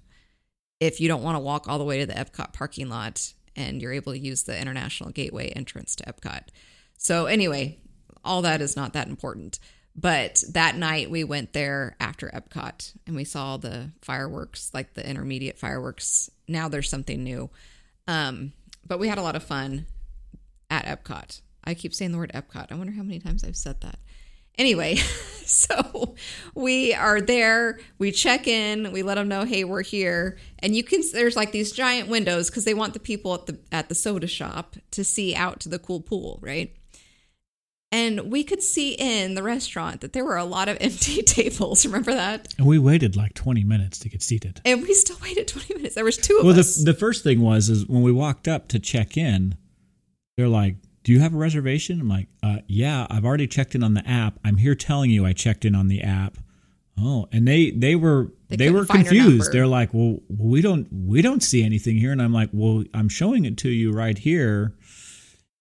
if 0.78 1.00
you 1.00 1.08
don't 1.08 1.22
want 1.22 1.36
to 1.36 1.40
walk 1.40 1.66
all 1.66 1.78
the 1.78 1.84
way 1.84 2.00
to 2.00 2.06
the 2.06 2.12
Epcot 2.12 2.52
parking 2.52 2.90
lot 2.90 3.32
and 3.56 3.80
you're 3.80 3.94
able 3.94 4.12
to 4.12 4.18
use 4.18 4.42
the 4.42 4.60
International 4.60 5.08
Gateway 5.08 5.48
entrance 5.50 5.96
to 5.96 6.04
Epcot. 6.04 6.48
So, 6.98 7.24
anyway, 7.24 7.78
all 8.22 8.42
that 8.42 8.60
is 8.60 8.76
not 8.76 8.92
that 8.92 9.08
important. 9.08 9.58
But 9.96 10.42
that 10.52 10.76
night 10.76 11.10
we 11.10 11.24
went 11.24 11.54
there 11.54 11.96
after 11.98 12.28
Epcot 12.28 12.94
and 13.06 13.16
we 13.16 13.24
saw 13.24 13.56
the 13.56 13.92
fireworks, 14.02 14.70
like 14.74 14.92
the 14.92 15.08
intermediate 15.08 15.58
fireworks. 15.58 16.28
Now 16.46 16.68
there's 16.68 16.90
something 16.90 17.24
new. 17.24 17.48
Um, 18.06 18.52
but 18.86 18.98
we 18.98 19.08
had 19.08 19.18
a 19.18 19.22
lot 19.22 19.36
of 19.36 19.42
fun 19.42 19.86
at 20.70 20.84
Epcot. 20.84 21.40
I 21.64 21.74
keep 21.74 21.94
saying 21.94 22.12
the 22.12 22.18
word 22.18 22.32
Epcot. 22.34 22.70
I 22.70 22.74
wonder 22.74 22.92
how 22.92 23.02
many 23.02 23.18
times 23.18 23.44
I've 23.44 23.56
said 23.56 23.80
that. 23.80 23.98
Anyway, 24.56 24.96
so 25.46 26.14
we 26.54 26.94
are 26.94 27.20
there. 27.20 27.80
We 27.98 28.12
check 28.12 28.46
in. 28.46 28.92
We 28.92 29.02
let 29.02 29.16
them 29.16 29.28
know, 29.28 29.44
hey, 29.44 29.64
we're 29.64 29.82
here. 29.82 30.38
And 30.60 30.76
you 30.76 30.84
can 30.84 31.02
there's 31.12 31.36
like 31.36 31.52
these 31.52 31.72
giant 31.72 32.08
windows 32.08 32.50
because 32.50 32.64
they 32.64 32.74
want 32.74 32.94
the 32.94 33.00
people 33.00 33.34
at 33.34 33.46
the 33.46 33.58
at 33.72 33.88
the 33.88 33.94
soda 33.94 34.26
shop 34.26 34.76
to 34.92 35.02
see 35.04 35.34
out 35.34 35.60
to 35.60 35.68
the 35.68 35.78
cool 35.78 36.00
pool, 36.00 36.38
right? 36.42 36.74
And 37.92 38.32
we 38.32 38.42
could 38.42 38.62
see 38.62 38.94
in 38.94 39.34
the 39.34 39.42
restaurant 39.42 40.00
that 40.00 40.12
there 40.14 40.24
were 40.24 40.36
a 40.36 40.44
lot 40.44 40.68
of 40.68 40.76
empty 40.80 41.22
tables. 41.22 41.86
Remember 41.86 42.12
that? 42.12 42.52
And 42.58 42.66
we 42.66 42.78
waited 42.78 43.14
like 43.16 43.34
20 43.34 43.62
minutes 43.64 43.98
to 44.00 44.08
get 44.08 44.22
seated. 44.22 44.60
And 44.64 44.82
we 44.82 44.92
still 44.94 45.16
waited 45.22 45.46
20 45.46 45.74
minutes. 45.74 45.94
There 45.94 46.04
was 46.04 46.16
two 46.16 46.38
of 46.38 46.44
Well, 46.44 46.58
us. 46.58 46.76
the, 46.76 46.92
the 46.92 46.98
first 46.98 47.22
thing 47.22 47.40
was 47.40 47.68
is 47.68 47.86
when 47.86 48.02
we 48.02 48.10
walked 48.12 48.48
up 48.48 48.66
to 48.68 48.78
check 48.80 49.16
in, 49.16 49.56
they're 50.36 50.48
like, 50.48 50.76
"Do 51.04 51.12
you 51.12 51.20
have 51.20 51.32
a 51.34 51.36
reservation?" 51.36 52.00
I'm 52.00 52.08
like, 52.08 52.26
uh, 52.42 52.56
"Yeah, 52.66 53.06
I've 53.08 53.24
already 53.24 53.46
checked 53.46 53.76
in 53.76 53.84
on 53.84 53.94
the 53.94 54.04
app. 54.08 54.40
I'm 54.44 54.56
here 54.56 54.74
telling 54.74 55.12
you 55.12 55.24
I 55.24 55.32
checked 55.32 55.64
in 55.64 55.76
on 55.76 55.86
the 55.86 56.02
app." 56.02 56.38
Oh, 56.98 57.28
and 57.30 57.46
they 57.46 57.70
they 57.70 57.94
were 57.94 58.32
They 58.48 58.56
they, 58.56 58.70
were 58.70 58.84
confused. 58.86 59.52
They're 59.52 59.68
like, 59.68 59.94
"Well, 59.94 60.18
we 60.28 60.60
don't 60.60 60.88
we 60.92 61.22
don't 61.22 61.40
see 61.42 61.62
anything 61.62 61.98
here." 61.98 62.10
And 62.10 62.20
I'm 62.20 62.32
like, 62.32 62.50
"Well, 62.52 62.82
I'm 62.92 63.08
showing 63.08 63.44
it 63.44 63.56
to 63.58 63.68
you 63.68 63.92
right 63.92 64.18
here." 64.18 64.74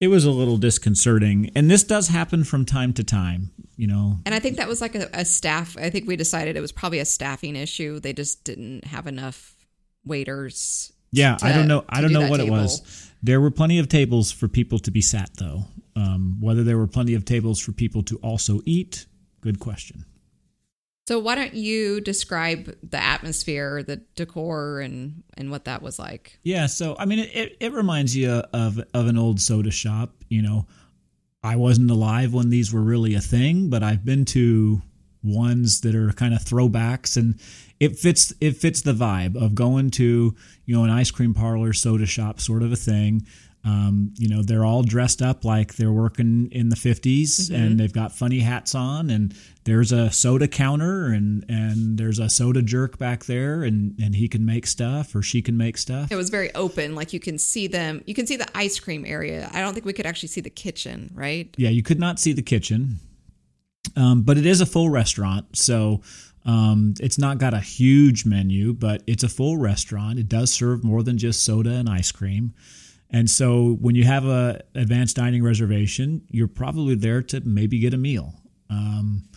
It 0.03 0.09
was 0.09 0.25
a 0.25 0.31
little 0.31 0.57
disconcerting, 0.57 1.49
and 1.55 1.71
this 1.71 1.85
does 1.85 2.09
happen 2.09 2.43
from 2.43 2.65
time 2.65 2.91
to 2.95 3.05
time. 3.05 3.51
You 3.77 3.87
know, 3.87 4.19
And 4.25 4.35
I 4.35 4.39
think 4.39 4.57
that 4.57 4.67
was 4.67 4.81
like 4.81 4.95
a, 4.95 5.09
a 5.13 5.23
staff. 5.23 5.77
I 5.77 5.89
think 5.89 6.09
we 6.09 6.17
decided 6.17 6.57
it 6.57 6.59
was 6.61 6.73
probably 6.73 6.99
a 6.99 7.05
staffing 7.05 7.55
issue. 7.55 8.01
They 8.01 8.11
just 8.11 8.43
didn't 8.43 8.83
have 8.83 9.07
enough 9.07 9.55
waiters. 10.03 10.91
Yeah, 11.13 11.37
I 11.41 11.53
don't 11.53 11.69
know. 11.69 11.85
I 11.87 12.01
don't 12.01 12.11
do 12.11 12.19
know 12.19 12.29
what 12.29 12.41
table. 12.41 12.53
it 12.53 12.59
was. 12.59 13.11
There 13.23 13.39
were 13.39 13.49
plenty 13.49 13.79
of 13.79 13.87
tables 13.87 14.29
for 14.29 14.49
people 14.49 14.77
to 14.79 14.91
be 14.91 14.99
sat, 14.99 15.29
though. 15.37 15.67
Um, 15.95 16.35
whether 16.41 16.65
there 16.65 16.77
were 16.77 16.87
plenty 16.87 17.13
of 17.13 17.23
tables 17.23 17.61
for 17.61 17.71
people 17.71 18.03
to 18.03 18.17
also 18.17 18.59
eat, 18.65 19.05
good 19.39 19.61
question. 19.61 20.03
So 21.05 21.19
why 21.19 21.35
don't 21.35 21.53
you 21.53 21.99
describe 21.99 22.77
the 22.81 23.01
atmosphere, 23.01 23.83
the 23.83 23.97
decor, 24.15 24.79
and 24.79 25.23
and 25.35 25.51
what 25.51 25.65
that 25.65 25.81
was 25.81 25.99
like? 25.99 26.39
Yeah, 26.43 26.67
so 26.67 26.95
I 26.97 27.05
mean, 27.05 27.19
it, 27.19 27.57
it, 27.59 27.73
reminds 27.73 28.15
you 28.15 28.31
of 28.31 28.79
of 28.93 29.07
an 29.07 29.17
old 29.17 29.41
soda 29.41 29.71
shop. 29.71 30.11
You 30.29 30.41
know, 30.41 30.65
I 31.43 31.57
wasn't 31.57 31.91
alive 31.91 32.33
when 32.33 32.49
these 32.49 32.73
were 32.73 32.81
really 32.81 33.15
a 33.15 33.21
thing, 33.21 33.69
but 33.69 33.83
I've 33.83 34.05
been 34.05 34.23
to 34.25 34.81
ones 35.23 35.81
that 35.81 35.93
are 35.93 36.13
kind 36.13 36.33
of 36.33 36.39
throwbacks, 36.39 37.17
and 37.17 37.37
it 37.81 37.97
fits 37.97 38.33
it 38.39 38.55
fits 38.55 38.81
the 38.81 38.93
vibe 38.93 39.35
of 39.35 39.55
going 39.55 39.89
to 39.91 40.33
you 40.65 40.75
know 40.75 40.85
an 40.85 40.89
ice 40.89 41.11
cream 41.11 41.33
parlor, 41.33 41.73
soda 41.73 42.05
shop 42.05 42.39
sort 42.39 42.63
of 42.63 42.71
a 42.71 42.77
thing. 42.77 43.27
Um, 43.65 44.13
you 44.17 44.27
know, 44.27 44.43
they're 44.43 44.65
all 44.65 44.83
dressed 44.83 45.21
up 45.21 45.45
like 45.45 45.75
they're 45.75 45.91
working 45.93 46.49
in 46.51 46.67
the 46.67 46.75
50s 46.75 47.23
Mm-hmm. 47.23 47.55
and 47.55 47.79
they've 47.79 47.93
got 47.93 48.11
funny 48.11 48.39
hats 48.39 48.75
on 48.75 49.09
and 49.09 49.33
there's 49.63 49.93
a 49.93 50.11
soda 50.11 50.49
counter 50.49 51.05
and 51.07 51.45
and 51.47 51.97
there's 51.97 52.19
a 52.19 52.27
soda 52.29 52.61
jerk 52.61 52.97
back 52.97 53.23
there 53.23 53.63
and 53.63 53.97
and 54.01 54.15
he 54.15 54.27
can 54.27 54.45
make 54.45 54.67
stuff 54.67 55.15
or 55.15 55.21
she 55.21 55.41
can 55.41 55.55
make 55.55 55.77
stuff. 55.77 56.11
It 56.11 56.17
was 56.17 56.29
very 56.29 56.53
open. 56.55 56.93
Like 56.93 57.13
you 57.13 57.21
can 57.21 57.37
see 57.37 57.67
them. 57.67 58.03
You 58.05 58.13
can 58.13 58.27
see 58.27 58.35
the 58.35 58.47
ice 58.53 58.77
cream 58.81 59.05
area. 59.05 59.49
I 59.53 59.61
don't 59.61 59.73
think 59.73 59.85
we 59.85 59.93
could 59.93 60.05
actually 60.05 60.27
see 60.29 60.41
the 60.41 60.49
kitchen, 60.49 61.09
right? 61.13 61.47
Yeah, 61.57 61.69
you 61.69 61.83
could 61.83 61.99
not 62.01 62.19
see 62.19 62.33
the 62.33 62.41
kitchen, 62.41 62.97
um, 63.95 64.23
but 64.23 64.37
it 64.37 64.45
is 64.45 64.59
a 64.59 64.65
full 64.65 64.89
restaurant. 64.89 65.55
So 65.55 66.01
um, 66.45 66.95
it's 66.99 67.17
not 67.17 67.37
got 67.37 67.53
a 67.53 67.59
huge 67.61 68.25
menu, 68.25 68.73
but 68.73 69.03
it's 69.07 69.23
a 69.23 69.29
full 69.29 69.55
restaurant. 69.55 70.19
It 70.19 70.27
does 70.27 70.51
serve 70.51 70.83
more 70.83 71.01
than 71.01 71.17
just 71.17 71.45
soda 71.45 71.71
and 71.71 71.87
ice 71.87 72.11
cream. 72.11 72.53
And 73.13 73.29
so 73.29 73.77
when 73.79 73.93
you 73.93 74.03
have 74.05 74.25
a 74.25 74.61
advanced 74.73 75.15
dining 75.15 75.43
reservation, 75.43 76.23
you're 76.29 76.47
probably 76.47 76.95
there 76.95 77.21
to 77.21 77.41
maybe 77.41 77.77
get 77.79 77.93
a 77.93 77.97
meal. 77.97 78.33
Um, 78.71 79.29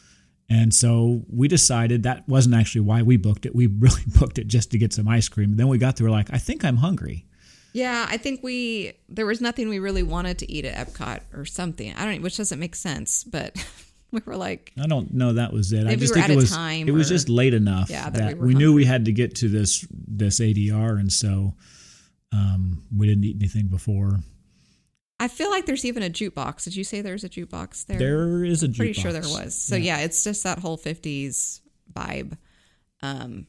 and 0.49 0.73
so 0.73 1.23
we 1.29 1.47
decided 1.47 2.05
that 2.05 2.27
wasn't 2.27 2.55
actually 2.55 2.81
why 2.81 3.03
we 3.03 3.19
booked 3.19 3.45
it. 3.45 3.55
We 3.55 3.67
really 3.79 4.03
booked 4.19 4.39
it 4.39 4.49
just 4.49 4.71
to 4.71 4.79
get 4.79 4.95
some 4.95 5.07
ice 5.07 5.29
cream. 5.29 5.51
And 5.51 5.59
then 5.59 5.69
we 5.69 5.77
got 5.77 5.97
there, 5.97 6.11
like, 6.11 6.33
I 6.33 6.39
think 6.39 6.65
I'm 6.65 6.79
hungry. 6.79 7.27
Yeah, 7.75 8.07
I 8.09 8.17
think 8.17 8.43
we 8.43 8.95
there 9.11 9.27
was 9.27 9.43
nothing 9.43 9.69
we 9.69 9.79
really 9.81 10.03
wanted 10.03 10.39
to 10.39 10.51
eat 10.51 10.65
at 10.65 10.89
Epcot 10.89 11.21
or 11.35 11.45
something. 11.45 11.93
I 11.95 12.07
don't, 12.07 12.23
which 12.23 12.39
doesn't 12.39 12.59
make 12.59 12.75
sense, 12.75 13.23
but 13.23 13.55
we 14.11 14.23
were 14.25 14.35
like, 14.35 14.73
I 14.83 14.87
don't 14.87 15.13
know 15.13 15.35
that 15.35 15.53
was 15.53 15.75
it. 15.75 15.87
I 15.87 15.95
just 15.95 16.15
we 16.15 16.23
think 16.23 16.31
it 16.31 16.33
out 16.33 16.37
of 16.37 16.37
was 16.37 16.51
time 16.51 16.89
it 16.89 16.93
was 16.93 17.11
just 17.11 17.29
late 17.29 17.53
enough 17.53 17.91
Yeah, 17.91 18.09
that 18.09 18.15
that, 18.15 18.39
we 18.39 18.49
we, 18.49 18.55
knew 18.55 18.73
we 18.73 18.87
had 18.87 19.05
to 19.05 19.13
get 19.13 19.35
to 19.37 19.51
this 19.51 19.87
this 19.91 20.41
ADR, 20.41 20.99
and 20.99 21.13
so 21.13 21.53
um, 22.37 22.83
we 22.95 23.07
didn't 23.07 23.25
eat 23.25 23.37
anything 23.41 23.69
before. 23.69 24.21
I 25.19 25.29
feel 25.29 25.51
like 25.51 25.65
there's 25.65 25.85
even 25.85 26.03
a 26.03 26.11
jukebox. 26.11 26.65
Did 26.65 26.77
you 26.77 26.85
say 26.85 27.01
there's 27.01 27.25
a 27.25 27.29
jukebox 27.29 27.87
there? 27.87 27.99
There 27.99 28.45
is 28.45 28.63
a 28.63 28.69
jukebox. 28.69 28.77
Pretty 28.77 28.93
sure 28.93 29.13
there 29.13 29.23
was. 29.23 29.55
So 29.55 29.77
yeah. 29.77 29.99
it's 30.01 30.23
just 30.23 30.45
that 30.45 30.59
whole 30.59 30.77
50s 30.77 31.61
vibe. 31.93 32.37
Um 33.03 33.47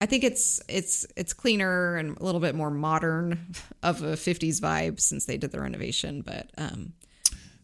I 0.00 0.06
think 0.06 0.24
it's 0.24 0.60
it's 0.68 1.06
it's 1.16 1.32
cleaner 1.32 1.96
and 1.96 2.18
a 2.18 2.24
little 2.24 2.40
bit 2.40 2.54
more 2.54 2.70
modern 2.70 3.38
of 3.82 4.02
a 4.02 4.12
50s 4.12 4.60
vibe 4.60 5.00
since 5.00 5.24
they 5.24 5.38
did 5.38 5.52
the 5.52 5.60
renovation, 5.60 6.22
but 6.22 6.50
um 6.58 6.92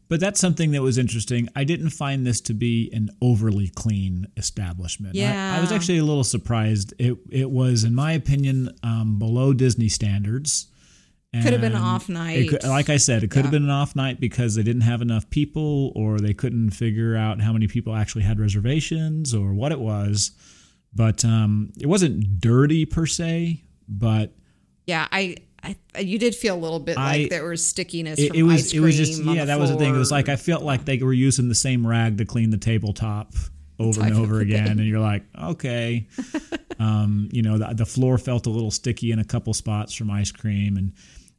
But 0.09 0.21
that's 0.21 0.41
something 0.41 0.71
that 0.73 0.81
was 0.83 0.97
interesting. 0.97 1.49
I 1.55 1.65
didn't 1.65 1.91
find 1.91 2.27
this 2.27 2.41
to 2.43 2.55
be 2.55 2.91
an 2.95 3.11
overly 3.21 3.69
clean 3.69 4.27
establishment. 4.39 5.15
I- 5.15 5.59
I, 5.59 5.61
was 5.61 5.71
actually 5.71 5.99
a 5.99 6.05
little 6.05 6.25
surprised. 6.25 6.95
It 6.99 7.19
it 7.31 7.51
was, 7.51 7.85
in 7.85 7.95
my 7.95 8.13
opinion, 8.13 8.71
um, 8.83 9.19
below 9.19 9.53
Disney 9.53 9.89
standards. 9.89 10.69
Could 11.35 11.53
have 11.53 11.61
been 11.61 11.73
an 11.73 11.77
And 11.77 11.85
off 11.85 12.09
night. 12.09 12.49
could- 12.49 12.65
like 12.65 12.89
I 12.89 12.97
said, 12.97 13.23
it 13.23 13.31
could 13.31 13.43
have 13.43 13.51
been 13.51 13.65
an 13.65 13.69
off 13.71 13.95
night 13.95 14.19
because 14.19 14.55
they 14.55 14.63
didn't 14.63 14.81
have 14.83 15.03
enough 15.03 15.29
people, 15.29 15.93
or 15.95 16.19
they 16.19 16.33
couldn't 16.33 16.71
figure 16.71 17.15
out 17.17 17.43
how 17.43 17.53
many 17.53 17.67
people 17.69 17.95
actually 17.95 18.23
had 18.25 18.41
reservations, 18.41 19.35
or 19.35 19.53
what 19.53 19.71
it 19.71 19.79
was. 19.79 20.31
But 20.95 21.23
um, 21.27 21.71
it 21.79 21.87
wasn't 21.87 22.41
dirty 22.41 22.87
per 22.87 23.05
se. 23.05 23.63
But 23.87 24.35
yeah, 24.87 25.07
I 25.13 25.37
I 25.63 25.77
you 25.99 26.19
did 26.19 26.35
feel 26.35 26.55
a 26.55 26.59
little 26.61 26.79
bit 26.81 26.97
I- 26.99 27.19
like 27.19 27.31
there 27.31 27.45
was 27.45 27.67
stickiness 27.67 28.19
it, 28.19 28.29
from 28.29 28.37
it 28.39 28.43
was 28.43 28.67
ice 28.67 28.75
it 28.75 28.81
was 28.81 28.97
just 28.97 29.23
yeah, 29.25 29.45
that 29.47 29.59
was 29.59 29.71
the 29.71 29.77
thing. 29.77 29.95
It 29.95 29.99
was 29.99 30.11
like 30.13 30.29
I 30.29 30.37
felt 30.37 30.63
like 30.63 30.85
they 30.85 30.99
were 30.99 31.13
using 31.13 31.49
the 31.49 31.55
same 31.55 31.87
rag 31.87 32.19
to 32.19 32.25
clean 32.25 32.51
the 32.51 32.59
tabletop 32.59 33.33
over 33.81 34.01
and 34.03 34.15
over 34.15 34.39
thing. 34.41 34.49
again, 34.49 34.67
and 34.79 34.87
you're 34.87 34.99
like, 35.01 35.23
okay. 35.41 36.07
um, 36.81 37.29
you 37.33 37.43
know, 37.43 37.59
the, 37.59 37.75
the 37.75 37.87
floor 37.87 38.19
felt 38.19 38.47
a 38.47 38.51
little 38.51 38.71
sticky 38.73 39.11
in 39.13 39.19
a 39.19 39.25
couple 39.25 39.53
spots 39.55 39.95
from 39.95 40.11
ice 40.11 40.31
cream, 40.33 40.77
and 40.77 40.93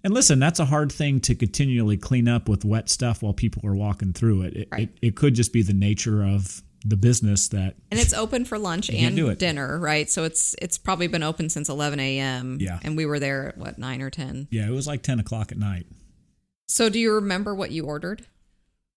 and 0.03 0.13
listen, 0.13 0.39
that's 0.39 0.59
a 0.59 0.65
hard 0.65 0.91
thing 0.91 1.19
to 1.21 1.35
continually 1.35 1.97
clean 1.97 2.27
up 2.29 2.47
with 2.47 2.63
wet 2.63 2.87
stuff 2.89 3.21
while 3.21 3.33
people 3.33 3.61
are 3.65 3.75
walking 3.75 4.13
through 4.13 4.43
it. 4.43 4.55
It, 4.55 4.67
Right. 4.71 4.81
it, 5.01 5.07
it 5.07 5.15
could 5.15 5.33
just 5.35 5.51
be 5.51 5.61
the 5.61 5.73
nature 5.73 6.23
of 6.23 6.63
the 6.85 6.95
business 6.95 7.49
that 7.49 7.75
and 7.91 7.99
it's 7.99 8.13
open 8.13 8.45
for 8.45 8.57
lunch 8.57 8.89
and 8.89 9.37
dinner, 9.37 9.77
right? 9.79 10.09
So 10.09 10.23
it's 10.23 10.55
it's 10.61 10.77
probably 10.77 11.07
been 11.07 11.23
open 11.23 11.49
since 11.49 11.67
11 11.69 11.99
a.m. 11.99 12.57
Yeah. 12.61 12.79
and 12.83 12.95
we 12.95 13.05
were 13.05 13.19
there 13.19 13.49
at 13.49 13.57
what 13.57 13.77
nine 13.77 14.01
or 14.01 14.09
10. 14.09 14.47
yeah, 14.51 14.65
it 14.67 14.71
was 14.71 14.87
like 14.87 15.01
ten 15.03 15.19
o'clock 15.19 15.51
at 15.51 15.57
night. 15.57 15.87
So 16.67 16.87
do 16.89 16.99
you 16.99 17.13
remember 17.15 17.53
what 17.55 17.71
you 17.71 17.85
ordered? 17.85 18.25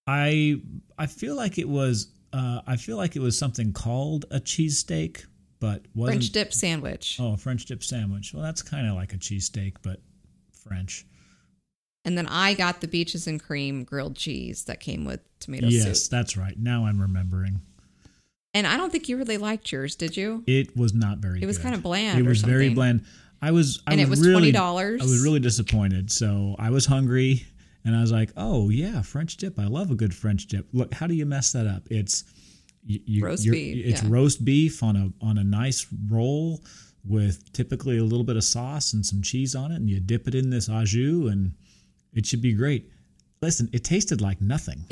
I 0.07 0.61
I 0.97 1.07
feel 1.07 1.35
like 1.35 1.57
it 1.57 1.67
was 1.67 2.07
uh, 2.31 2.61
I 2.65 2.77
feel 2.77 2.97
like 2.97 3.15
it 3.15 3.21
was 3.21 3.37
something 3.37 3.73
called 3.73 4.25
a 4.31 4.39
cheesesteak, 4.39 5.25
but 5.59 5.83
wasn't 5.93 6.15
French 6.21 6.29
dip 6.31 6.53
sandwich, 6.53 7.17
Oh, 7.19 7.33
a 7.33 7.37
French 7.37 7.65
dip 7.65 7.83
sandwich. 7.83 8.33
Well, 8.33 8.43
that's 8.43 8.61
kind 8.61 8.87
of 8.87 8.95
like 8.95 9.13
a 9.13 9.17
cheesesteak, 9.17 9.75
but 9.83 10.01
French. 10.51 11.05
and 12.05 12.17
then 12.17 12.27
I 12.27 12.53
got 12.53 12.81
the 12.81 12.87
beaches 12.87 13.27
and 13.27 13.41
cream 13.41 13.83
grilled 13.83 14.15
cheese 14.15 14.63
that 14.65 14.79
came 14.79 15.05
with 15.05 15.19
tomato 15.39 15.67
yes, 15.67 16.03
soup. 16.03 16.11
that's 16.11 16.37
right. 16.37 16.57
Now 16.57 16.85
I'm 16.85 16.99
remembering. 17.01 17.61
And 18.53 18.67
I 18.67 18.77
don't 18.77 18.91
think 18.91 19.09
you 19.09 19.17
really 19.17 19.37
liked 19.37 19.71
yours, 19.71 19.95
did 19.95 20.15
you? 20.15 20.43
It 20.45 20.77
was 20.77 20.93
not 20.93 21.17
very. 21.17 21.41
It 21.41 21.45
was 21.45 21.57
good. 21.57 21.63
kinda 21.63 21.77
bland 21.79 22.19
It 22.19 22.25
was 22.25 22.41
very 22.41 22.69
bland. 22.69 23.03
I 23.41 23.51
was. 23.51 23.81
I 23.87 23.91
And 23.93 24.01
it 24.01 24.07
was 24.07 24.19
was 24.19 24.27
really, 24.27 24.51
$20. 24.53 25.01
I 25.01 25.03
was 25.03 25.21
really 25.23 25.39
disappointed. 25.39 26.11
So 26.11 26.55
I 26.59 26.69
was 26.69 26.85
hungry, 26.85 27.45
and 27.83 27.95
I 27.95 28.01
was 28.01 28.11
like, 28.11 28.31
"Oh 28.37 28.69
yeah, 28.69 29.01
French 29.01 29.35
dip. 29.37 29.59
I 29.59 29.65
love 29.65 29.91
a 29.91 29.95
good 29.95 30.13
French 30.13 30.47
dip. 30.47 30.67
Look, 30.71 30.93
how 30.93 31.07
do 31.07 31.13
you 31.13 31.25
mess 31.25 31.51
that 31.51 31.67
up? 31.67 31.83
It's 31.89 32.23
you, 32.85 32.99
you, 33.05 33.25
Roast 33.25 33.49
beef, 33.49 33.85
It's 33.85 34.03
yeah. 34.03 34.09
roast 34.09 34.45
beef 34.45 34.83
on 34.83 34.95
a 34.95 35.11
on 35.21 35.37
a 35.37 35.43
nice 35.43 35.87
roll 36.09 36.63
with 37.05 37.51
typically 37.53 37.97
a 37.97 38.03
little 38.03 38.23
bit 38.23 38.37
of 38.37 38.43
sauce 38.43 38.93
and 38.93 39.05
some 39.05 39.21
cheese 39.21 39.55
on 39.55 39.71
it, 39.71 39.75
and 39.75 39.89
you 39.89 39.99
dip 39.99 40.27
it 40.27 40.35
in 40.35 40.49
this 40.49 40.69
au 40.69 40.85
jus, 40.85 41.29
and 41.31 41.53
it 42.13 42.25
should 42.25 42.41
be 42.41 42.53
great. 42.53 42.89
Listen, 43.41 43.67
it 43.73 43.83
tasted 43.83 44.21
like 44.21 44.39
nothing. 44.39 44.85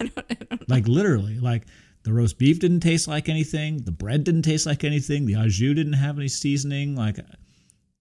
like 0.68 0.88
literally, 0.88 1.38
like 1.38 1.66
the 2.04 2.12
roast 2.12 2.38
beef 2.38 2.58
didn't 2.58 2.80
taste 2.80 3.06
like 3.06 3.28
anything. 3.28 3.84
The 3.84 3.92
bread 3.92 4.24
didn't 4.24 4.42
taste 4.42 4.66
like 4.66 4.84
anything. 4.84 5.26
The 5.26 5.36
au 5.36 5.48
jus 5.48 5.74
didn't 5.74 5.94
have 5.94 6.18
any 6.18 6.28
seasoning. 6.28 6.96
Like 6.96 7.18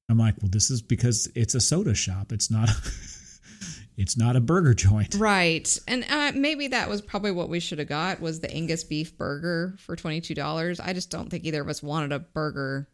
I'm 0.09 0.17
like, 0.17 0.35
well, 0.41 0.49
this 0.49 0.69
is 0.71 0.81
because 0.81 1.29
it's 1.35 1.55
a 1.55 1.61
soda 1.61 1.93
shop. 1.93 2.31
It's 2.31 2.49
not. 2.49 2.69
it's 3.97 4.17
not 4.17 4.35
a 4.35 4.41
burger 4.41 4.73
joint. 4.73 5.15
Right. 5.15 5.77
And 5.87 6.05
uh, 6.09 6.31
maybe 6.33 6.69
that 6.69 6.89
was 6.89 7.01
probably 7.01 7.31
what 7.31 7.49
we 7.49 7.59
should 7.59 7.79
have 7.79 7.87
got 7.87 8.19
was 8.19 8.39
the 8.39 8.51
Angus 8.51 8.83
beef 8.83 9.15
burger 9.17 9.75
for 9.77 9.95
$22. 9.95 10.79
I 10.83 10.93
just 10.93 11.11
don't 11.11 11.29
think 11.29 11.45
either 11.45 11.61
of 11.61 11.69
us 11.69 11.83
wanted 11.83 12.11
a 12.11 12.19
burger 12.19 12.87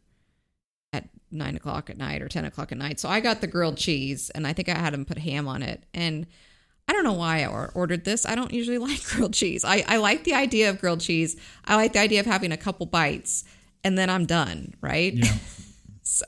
at 0.92 1.08
nine 1.32 1.56
o'clock 1.56 1.90
at 1.90 1.98
night 1.98 2.22
or 2.22 2.28
10 2.28 2.46
o'clock 2.46 2.72
at 2.72 2.78
night. 2.78 3.00
So 3.00 3.10
I 3.10 3.20
got 3.20 3.42
the 3.42 3.48
grilled 3.48 3.78
cheese 3.78 4.30
and 4.32 4.46
I 4.46 4.54
think 4.54 4.70
I 4.70 4.78
had 4.78 4.94
him 4.94 5.06
put 5.06 5.18
ham 5.18 5.48
on 5.48 5.64
it. 5.64 5.84
And 5.94 6.28
I 6.88 6.94
don't 6.94 7.03
know 7.03 7.13
why 7.13 7.44
I 7.44 7.48
ordered 7.48 8.06
this. 8.06 8.25
I 8.25 8.36
don't 8.36 8.53
usually 8.53 8.77
like 8.89 9.03
grilled 9.03 9.34
cheese. 9.34 9.65
I, 9.65 9.84
I 9.88 9.98
like 9.98 10.24
the 10.24 10.34
idea 10.34 10.70
of 10.70 10.79
grilled 10.79 11.01
cheese. 11.01 11.36
I 11.65 11.75
like 11.75 11.94
the 11.94 12.00
idea 12.00 12.20
of 12.20 12.25
having 12.25 12.51
a 12.51 12.58
couple 12.58 12.86
bites 12.86 13.44
and 13.84 13.98
then 13.98 14.10
I'm 14.10 14.25
done, 14.25 14.74
right? 14.82 15.13
Yeah, 15.13 15.34
so, 16.01 16.25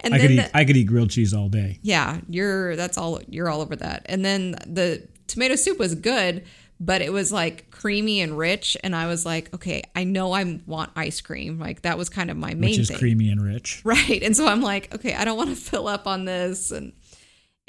and 0.00 0.14
I 0.14 0.18
then 0.18 0.28
could 0.28 0.38
the, 0.38 0.44
eat. 0.44 0.50
I 0.54 0.64
could 0.64 0.76
eat 0.76 0.84
grilled 0.84 1.10
cheese 1.10 1.34
all 1.34 1.48
day. 1.48 1.78
yeah, 1.82 2.20
you're 2.28 2.76
that's 2.76 2.96
all 2.96 3.20
you're 3.28 3.48
all 3.48 3.60
over 3.60 3.76
that. 3.76 4.06
And 4.06 4.24
then 4.24 4.52
the 4.66 5.06
tomato 5.26 5.56
soup 5.56 5.78
was 5.78 5.94
good, 5.94 6.44
but 6.80 7.02
it 7.02 7.12
was 7.12 7.32
like 7.32 7.70
creamy 7.70 8.20
and 8.20 8.36
rich 8.38 8.76
and 8.82 8.94
I 8.94 9.06
was 9.06 9.26
like, 9.26 9.52
okay, 9.54 9.82
I 9.94 10.04
know 10.04 10.32
I 10.32 10.60
want 10.66 10.90
ice 10.96 11.20
cream. 11.20 11.58
Like 11.58 11.82
that 11.82 11.98
was 11.98 12.08
kind 12.08 12.30
of 12.30 12.36
my 12.36 12.54
main 12.54 12.60
thing. 12.60 12.70
which 12.70 12.78
is 12.78 12.88
thing. 12.88 12.98
creamy 12.98 13.28
and 13.28 13.42
rich. 13.42 13.82
Right. 13.84 14.22
And 14.22 14.36
so 14.36 14.46
I'm 14.46 14.62
like, 14.62 14.94
okay, 14.94 15.14
I 15.14 15.24
don't 15.24 15.36
want 15.36 15.50
to 15.50 15.56
fill 15.56 15.88
up 15.88 16.06
on 16.06 16.24
this 16.24 16.70
and 16.70 16.92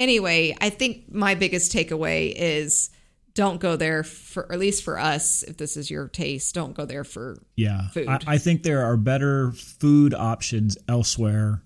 anyway, 0.00 0.56
I 0.60 0.70
think 0.70 1.12
my 1.12 1.34
biggest 1.34 1.72
takeaway 1.72 2.32
is 2.34 2.90
don't 3.34 3.60
go 3.60 3.76
there 3.76 4.04
for 4.04 4.50
at 4.52 4.58
least 4.58 4.84
for 4.84 4.98
us 4.98 5.42
if 5.42 5.56
this 5.56 5.76
is 5.76 5.90
your 5.90 6.08
taste, 6.08 6.54
don't 6.54 6.74
go 6.74 6.84
there 6.84 7.04
for 7.04 7.42
Yeah, 7.56 7.88
Food. 7.88 8.08
I, 8.08 8.18
I 8.26 8.38
think 8.38 8.62
there 8.62 8.84
are 8.84 8.96
better 8.96 9.52
food 9.52 10.14
options 10.14 10.78
elsewhere. 10.88 11.62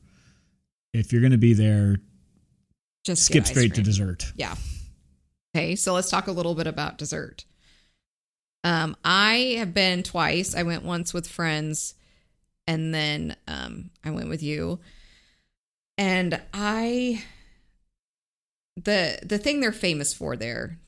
If 0.95 1.13
you're 1.13 1.21
going 1.21 1.33
to 1.33 1.39
be 1.39 1.53
there, 1.53 1.99
just 3.05 3.27
skip 3.27 3.47
straight 3.47 3.75
to 3.75 3.83
dessert. 3.83 4.33
Yeah. 4.37 4.55
Okay, 5.55 5.77
so 5.77 5.93
let's 5.93 6.11
talk 6.11 6.27
a 6.27 6.33
little 6.33 6.55
bit 6.55 6.67
about 6.67 6.99
dessert. 6.99 7.45
Um, 8.65 8.97
I 9.05 9.57
have 9.59 9.73
been 9.73 10.03
twice. 10.03 10.55
I 10.55 10.63
went 10.63 10.85
once 10.85 11.15
with 11.15 11.29
friends, 11.29 11.95
and 12.67 12.93
then 12.95 13.37
um, 13.47 13.91
I 14.05 14.11
went 14.11 14.29
with 14.29 14.43
you. 14.43 14.81
And 15.97 16.41
I, 16.53 17.23
the 18.85 19.19
the 19.23 19.39
thing 19.39 19.61
they're 19.61 19.73
famous 19.73 20.15
for 20.15 20.37
there, 20.37 20.79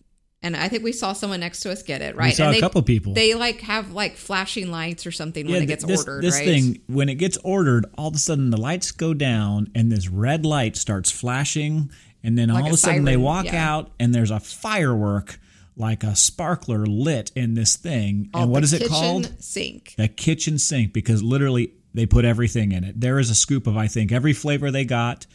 and 0.43 0.57
I 0.57 0.69
think 0.69 0.83
we 0.83 0.93
saw 0.93 1.13
someone 1.13 1.41
next 1.41 1.61
to 1.61 1.73
us 1.73 1.83
get 1.83 2.03
it 2.03 2.17
right. 2.17 2.27
We 2.27 2.33
saw 2.33 2.45
and 2.45 2.53
a 2.53 2.55
they, 2.55 2.61
couple 2.61 2.83
people. 2.83 3.15
They 3.15 3.35
like 3.35 3.61
have 3.63 3.93
like 3.93 4.17
flashing 4.17 4.71
lights 4.71 5.07
or 5.07 5.13
something 5.13 5.47
when 5.47 5.63
it 5.63 5.67
gets 5.67 5.85
this, 5.85 6.01
ordered. 6.01 6.25
This 6.25 6.37
right? 6.37 6.45
thing, 6.45 6.81
when 6.87 7.09
it 7.09 7.17
gets 7.17 7.37
ordered, 7.39 7.87
all 7.97 8.09
of 8.09 8.15
a 8.15 8.19
sudden 8.19 8.51
the 8.51 8.61
lights 8.61 8.93
go 8.93 9.15
down 9.15 9.71
and 9.75 9.91
this 9.91 10.09
red 10.09 10.47
light 10.47 10.77
starts 10.77 11.11
flashing, 11.11 11.91
and 12.23 12.39
then 12.39 12.49
Like 12.49 12.65
all 12.65 12.67
a 12.67 12.69
of 12.69 12.75
a 12.75 12.79
sudden 12.79 13.05
they 13.05 13.17
walk 13.17 13.47
yeah. 13.47 13.71
out 13.71 13.91
and 13.99 14.15
there's 14.15 14.31
a 14.31 14.41
firework 14.41 15.39
like 15.77 16.05
a 16.05 16.15
sparkler 16.15 16.85
lit 16.85 17.33
in 17.35 17.55
this 17.55 17.77
thing. 17.77 18.31
Oh, 18.35 18.43
and 18.43 18.51
what 18.51 18.63
is 18.63 18.73
it 18.73 18.89
called? 18.89 19.33
Sink. 19.43 19.95
The 19.97 20.09
kitchen 20.09 20.59
sink 20.59 20.93
because 20.93 21.23
literally 21.23 21.73
they 21.95 22.07
put 22.07 22.25
everything 22.25 22.73
in 22.73 22.85
it. 22.85 23.01
There 23.01 23.19
is 23.19 23.31
a 23.31 23.35
scoop 23.35 23.67
of 23.67 23.77
I 23.77 23.87
think 23.89 24.13
every 24.13 24.33
flavor 24.33 24.71
they 24.71 24.85
got. 24.85 25.27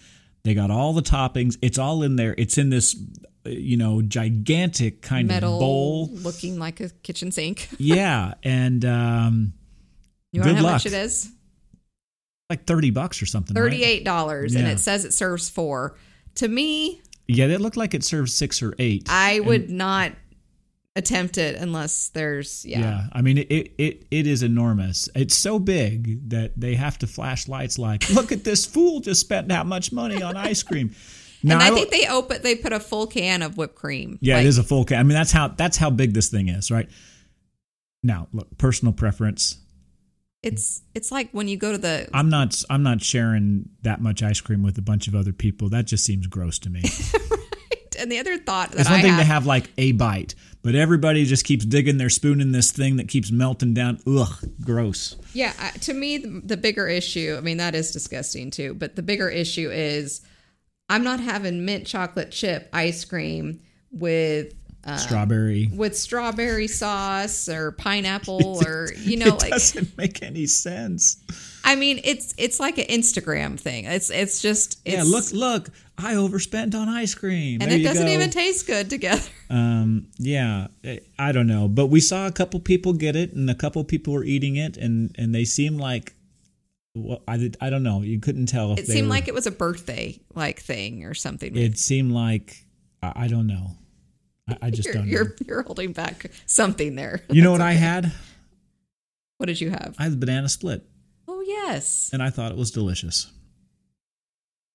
They 0.46 0.54
got 0.54 0.72
all 0.72 0.94
the 0.94 1.02
toppings. 1.02 1.58
It's 1.62 1.78
all 1.78 2.04
in 2.04 2.16
there. 2.16 2.34
It's 2.38 2.58
in 2.58 2.70
this, 2.70 2.96
you 3.46 3.76
know, 3.78 4.02
gigantic 4.04 5.02
kind 5.02 5.28
Metal 5.28 5.56
of 5.56 5.60
bowl. 5.60 6.08
looking 6.14 6.58
like 6.60 6.80
a 6.80 6.90
kitchen 7.04 7.32
sink. 7.32 7.68
Yeah, 7.80 8.36
and 8.44 8.86
um, 8.86 9.54
You 10.32 10.40
know 10.42 10.46
Good 10.46 10.56
how 10.58 10.64
luck. 10.64 10.72
much 10.74 10.86
it 10.86 10.94
is? 10.94 11.32
like 12.50 12.66
thirty 12.66 12.92
bucks 12.92 13.22
or 13.24 13.26
something. 13.26 13.56
Thirty-eight 13.56 14.06
dollars, 14.06 14.54
and 14.54 14.66
Yeah. 14.68 14.74
it 14.74 14.80
says 14.80 15.04
it 15.04 15.14
serves 15.16 15.50
four. 15.50 15.98
To 16.36 16.48
me, 16.48 17.02
Yeah, 17.28 17.46
it 17.46 17.60
looked 17.60 17.76
like 17.78 17.96
it 17.96 18.04
served 18.04 18.30
six 18.30 18.62
or 18.62 18.76
eight. 18.78 19.08
I 19.10 19.40
would 19.40 19.72
not 19.72 20.12
attempt 20.96 21.38
it 21.38 21.56
unless 21.56 22.10
there's 22.10 22.66
yeah. 22.66 22.80
Yeah, 22.80 23.08
I 23.12 23.22
mean 23.22 23.38
it, 23.38 23.52
it. 23.78 24.06
It 24.12 24.28
is 24.28 24.44
enormous. 24.44 25.10
It's 25.16 25.36
so 25.36 25.60
big 25.60 26.30
that 26.30 26.60
they 26.60 26.76
have 26.76 26.98
to 27.00 27.08
flash 27.08 27.48
lights. 27.48 27.78
Like, 27.78 28.10
look 28.14 28.32
at 28.32 28.44
this 28.44 28.66
fool 28.66 29.00
just 29.02 29.22
spent 29.22 29.50
that 29.50 29.66
much 29.66 29.92
money 29.92 30.22
on 30.22 30.38
ice 30.38 30.64
cream. 30.64 30.96
Now, 31.44 31.56
and 31.56 31.64
I 31.64 31.68
don't- 31.70 31.78
think 31.78 31.92
they 31.92 32.08
open 32.08 32.42
they 32.42 32.56
put 32.56 32.74
a 32.74 32.80
full 32.80 33.08
can 33.08 33.42
of 33.42 33.58
whipped 33.58 33.76
cream. 33.76 34.18
Yeah, 34.22 34.36
Like, 34.38 34.46
it 34.46 34.48
is 34.48 34.58
a 34.58 34.64
full 34.64 34.86
can. 34.86 34.98
I 35.00 35.04
mean, 35.04 35.14
that's 35.16 35.32
how 35.32 35.50
that's 35.50 35.78
how 35.78 35.90
big 35.90 36.14
this 36.14 36.30
thing 36.30 36.50
is, 36.50 36.72
right? 36.72 36.90
Now, 38.04 38.28
look, 38.34 38.58
personal 38.58 38.94
preference. 38.94 39.58
It's 40.44 40.84
it's 40.94 41.12
like 41.12 41.32
when 41.32 41.48
you 41.48 41.58
go 41.58 41.72
to 41.72 41.78
the 41.78 42.08
I'm 42.14 42.30
not 42.30 42.64
I'm 42.70 42.84
not 42.84 43.02
sharing 43.02 43.70
that 43.82 44.00
much 44.00 44.22
ice 44.22 44.42
cream 44.42 44.62
with 44.62 44.78
a 44.78 44.82
bunch 44.82 45.08
of 45.08 45.16
other 45.16 45.34
people. 45.34 45.70
That 45.70 45.86
just 45.86 46.06
seems 46.06 46.28
gross 46.28 46.60
to 46.60 46.70
me. 46.70 46.84
and 47.96 48.12
the 48.12 48.20
other 48.20 48.38
thought 48.38 48.72
that 48.72 48.82
It's 48.82 48.90
I 48.90 48.94
one 48.94 49.02
thing 49.02 49.14
had, 49.14 49.20
to 49.20 49.24
have 49.26 49.46
like 49.46 49.72
a 49.78 49.92
bite, 49.94 50.36
but 50.62 50.76
everybody 50.76 51.26
just 51.26 51.46
keeps 51.46 51.66
digging 51.66 51.98
their 51.98 52.10
spoon 52.10 52.42
in 52.42 52.52
this 52.52 52.72
thing 52.72 52.98
that 52.98 53.08
keeps 53.08 53.32
melting 53.32 53.74
down. 53.74 54.00
Ugh, 54.08 54.34
gross. 54.62 55.16
Yeah, 55.34 55.54
to 55.82 55.94
me, 55.94 56.18
the, 56.18 56.58
bigger 56.58 56.88
issue, 56.88 57.36
I 57.38 57.42
mean, 57.42 57.58
that 57.58 57.76
is 57.76 57.92
disgusting 57.92 58.52
too, 58.52 58.74
but 58.74 58.96
the 58.96 59.04
bigger 59.04 59.30
issue 59.30 59.70
is 59.72 60.22
I'm 60.90 61.04
not 61.04 61.20
having 61.20 61.66
mint 61.66 61.88
chocolate 61.88 62.32
chip 62.32 62.70
ice 62.74 63.06
cream 63.06 63.62
with. 63.92 64.54
Uh, 64.88 64.98
Strawberry. 64.98 65.68
with 65.74 65.98
strawberry 65.98 66.68
sauce 66.68 67.50
or 67.50 67.72
pineapple 67.72 68.62
or 68.68 68.94
you 69.00 69.18
know 69.18 69.34
it 69.34 69.42
like 69.42 69.50
doesn't 69.50 69.98
make 69.98 70.22
any 70.22 70.46
sense. 70.46 71.24
I 71.64 71.76
mean 71.76 72.00
it's 72.04 72.36
it's 72.38 72.60
like 72.60 72.78
an 72.78 72.86
Instagram 72.86 73.60
thing. 73.60 73.86
It's 73.86 74.12
it's 74.12 74.44
just 74.44 74.80
it's, 74.86 74.96
yeah, 74.96 75.04
look, 75.04 75.32
look. 75.34 75.70
I 75.98 76.16
overspent 76.16 76.76
on 76.76 76.90
ice 76.90 77.16
cream, 77.16 77.62
and 77.62 77.72
There 77.72 77.80
it 77.80 77.84
doesn't 77.84 78.06
go. 78.06 78.12
even 78.12 78.30
taste 78.30 78.68
good 78.68 78.90
together. 78.90 79.22
Um, 79.50 80.08
yeah, 80.18 80.68
I- 80.84 81.02
I 81.20 81.32
don't 81.32 81.46
know, 81.46 81.68
but 81.68 81.86
we 81.88 82.00
saw 82.00 82.26
a 82.26 82.32
couple 82.32 82.60
people 82.60 82.94
get 82.94 83.16
it, 83.16 83.34
and 83.34 83.48
a 83.50 83.54
couple 83.56 83.84
people 83.84 84.14
were 84.14 84.24
eating 84.24 84.56
it, 84.56 84.76
and 84.76 85.14
and 85.20 85.36
they 85.36 85.46
seemed 85.46 85.80
like, 85.80 86.16
well, 86.96 87.22
I 87.28 87.38
did, 87.38 87.56
I 87.62 87.70
don't 87.70 87.84
know, 87.84 88.02
you 88.02 88.20
couldn't 88.20 88.48
tell 88.48 88.74
if 88.74 88.80
It 88.80 88.88
seemed 88.88 89.04
were- 89.08 89.12
like 89.14 89.28
it 89.28 89.36
was 89.36 89.46
a 89.46 89.52
birthday 89.52 90.20
like 90.34 90.60
thing 90.62 91.04
or 91.06 91.14
something. 91.14 91.56
it 91.56 91.78
seemed 91.78 92.12
like 92.12 92.66
I, 93.04 93.14
I 93.16 93.28
don't 93.28 93.46
know, 93.46 93.72
I, 94.50 94.58
I 94.64 94.70
just 94.72 94.86
you're, 94.86 94.94
don't 94.96 95.06
know. 95.06 95.12
you're 95.12 95.36
you're 95.46 95.62
holding 95.64 95.94
back 95.94 96.32
something 96.48 96.96
there. 96.96 97.22
You 97.30 97.44
know 97.44 97.52
what 97.52 97.62
I 97.62 97.74
had? 97.74 98.12
What 99.38 99.46
did 99.46 99.62
you 99.62 99.70
have? 99.70 99.96
I 100.00 100.04
had 100.04 100.14
the 100.14 100.18
banana 100.18 100.50
split, 100.50 100.84
Oh 101.28 101.42
yes, 101.46 102.10
and 102.12 102.24
I 102.24 102.32
thought 102.32 102.52
it 102.52 102.58
was 102.58 102.72
delicious. 102.72 103.32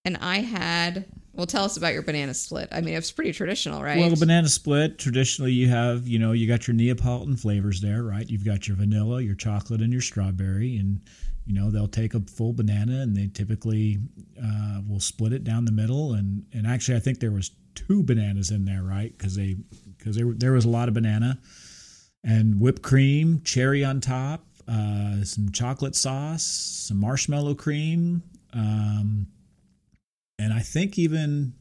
And 0.05 0.17
I 0.19 0.39
had. 0.39 1.07
Well, 1.33 1.47
tell 1.47 1.65
us 1.65 1.77
about 1.77 1.93
your 1.93 2.03
banana 2.03 2.35
split. 2.35 2.69
I 2.73 2.81
mean, 2.81 2.95
it's 2.95 3.13
pretty 3.13 3.33
traditional, 3.33 3.83
right? 3.83 3.99
Well, 3.99 4.11
the 4.11 4.17
banana 4.17 4.49
split 4.49 4.99
traditionally 4.99 5.53
you 5.53 5.69
have, 5.69 6.07
you 6.07 6.19
know, 6.19 6.33
you 6.33 6.49
got 6.49 6.67
your 6.67 6.75
Neapolitan 6.75 7.37
flavors 7.37 7.81
there, 7.81 8.03
right? 8.03 8.29
You've 8.29 8.45
got 8.45 8.67
your 8.67 8.77
vanilla, 8.77 9.23
your 9.23 9.37
chocolate, 9.37 9.81
and 9.81 9.93
your 9.93 10.03
strawberry, 10.03 10.77
and 10.77 11.01
you 11.47 11.55
know 11.55 11.71
they'll 11.71 11.89
take 11.89 12.15
a 12.15 12.21
full 12.21 12.53
banana 12.53 13.01
and 13.01 13.17
they 13.17 13.29
typically 13.29 13.99
uh, 14.43 14.81
will 14.89 15.01
split 15.01 15.33
it 15.33 15.45
down 15.45 15.65
the 15.65 15.73
middle, 15.73 16.15
and 16.15 16.45
and 16.53 16.67
actually 16.67 16.97
I 16.97 17.01
think 17.01 17.21
there 17.21 17.31
was 17.31 17.53
two 17.75 18.03
bananas 18.03 18.51
in 18.51 18.65
there, 18.65 18.83
right? 18.83 19.17
Because 19.17 19.37
they 19.37 19.57
because 19.97 20.17
there 20.17 20.33
there 20.35 20.53
was 20.53 20.65
a 20.65 20.71
lot 20.71 20.89
of 20.89 20.95
banana 20.95 21.39
and 22.25 22.61
whipped 22.61 22.83
cream, 22.83 23.41
cherry 23.45 23.85
on 23.85 24.01
top, 24.01 24.45
uh, 24.69 25.23
some 25.25 25.51
chocolate 25.53 25.95
sauce, 25.95 26.43
some 26.43 26.99
marshmallow 26.99 27.55
cream. 27.55 28.23
Um, 28.53 29.29
and 30.41 30.53
I 30.53 30.61
think 30.61 30.99
even 30.99 31.53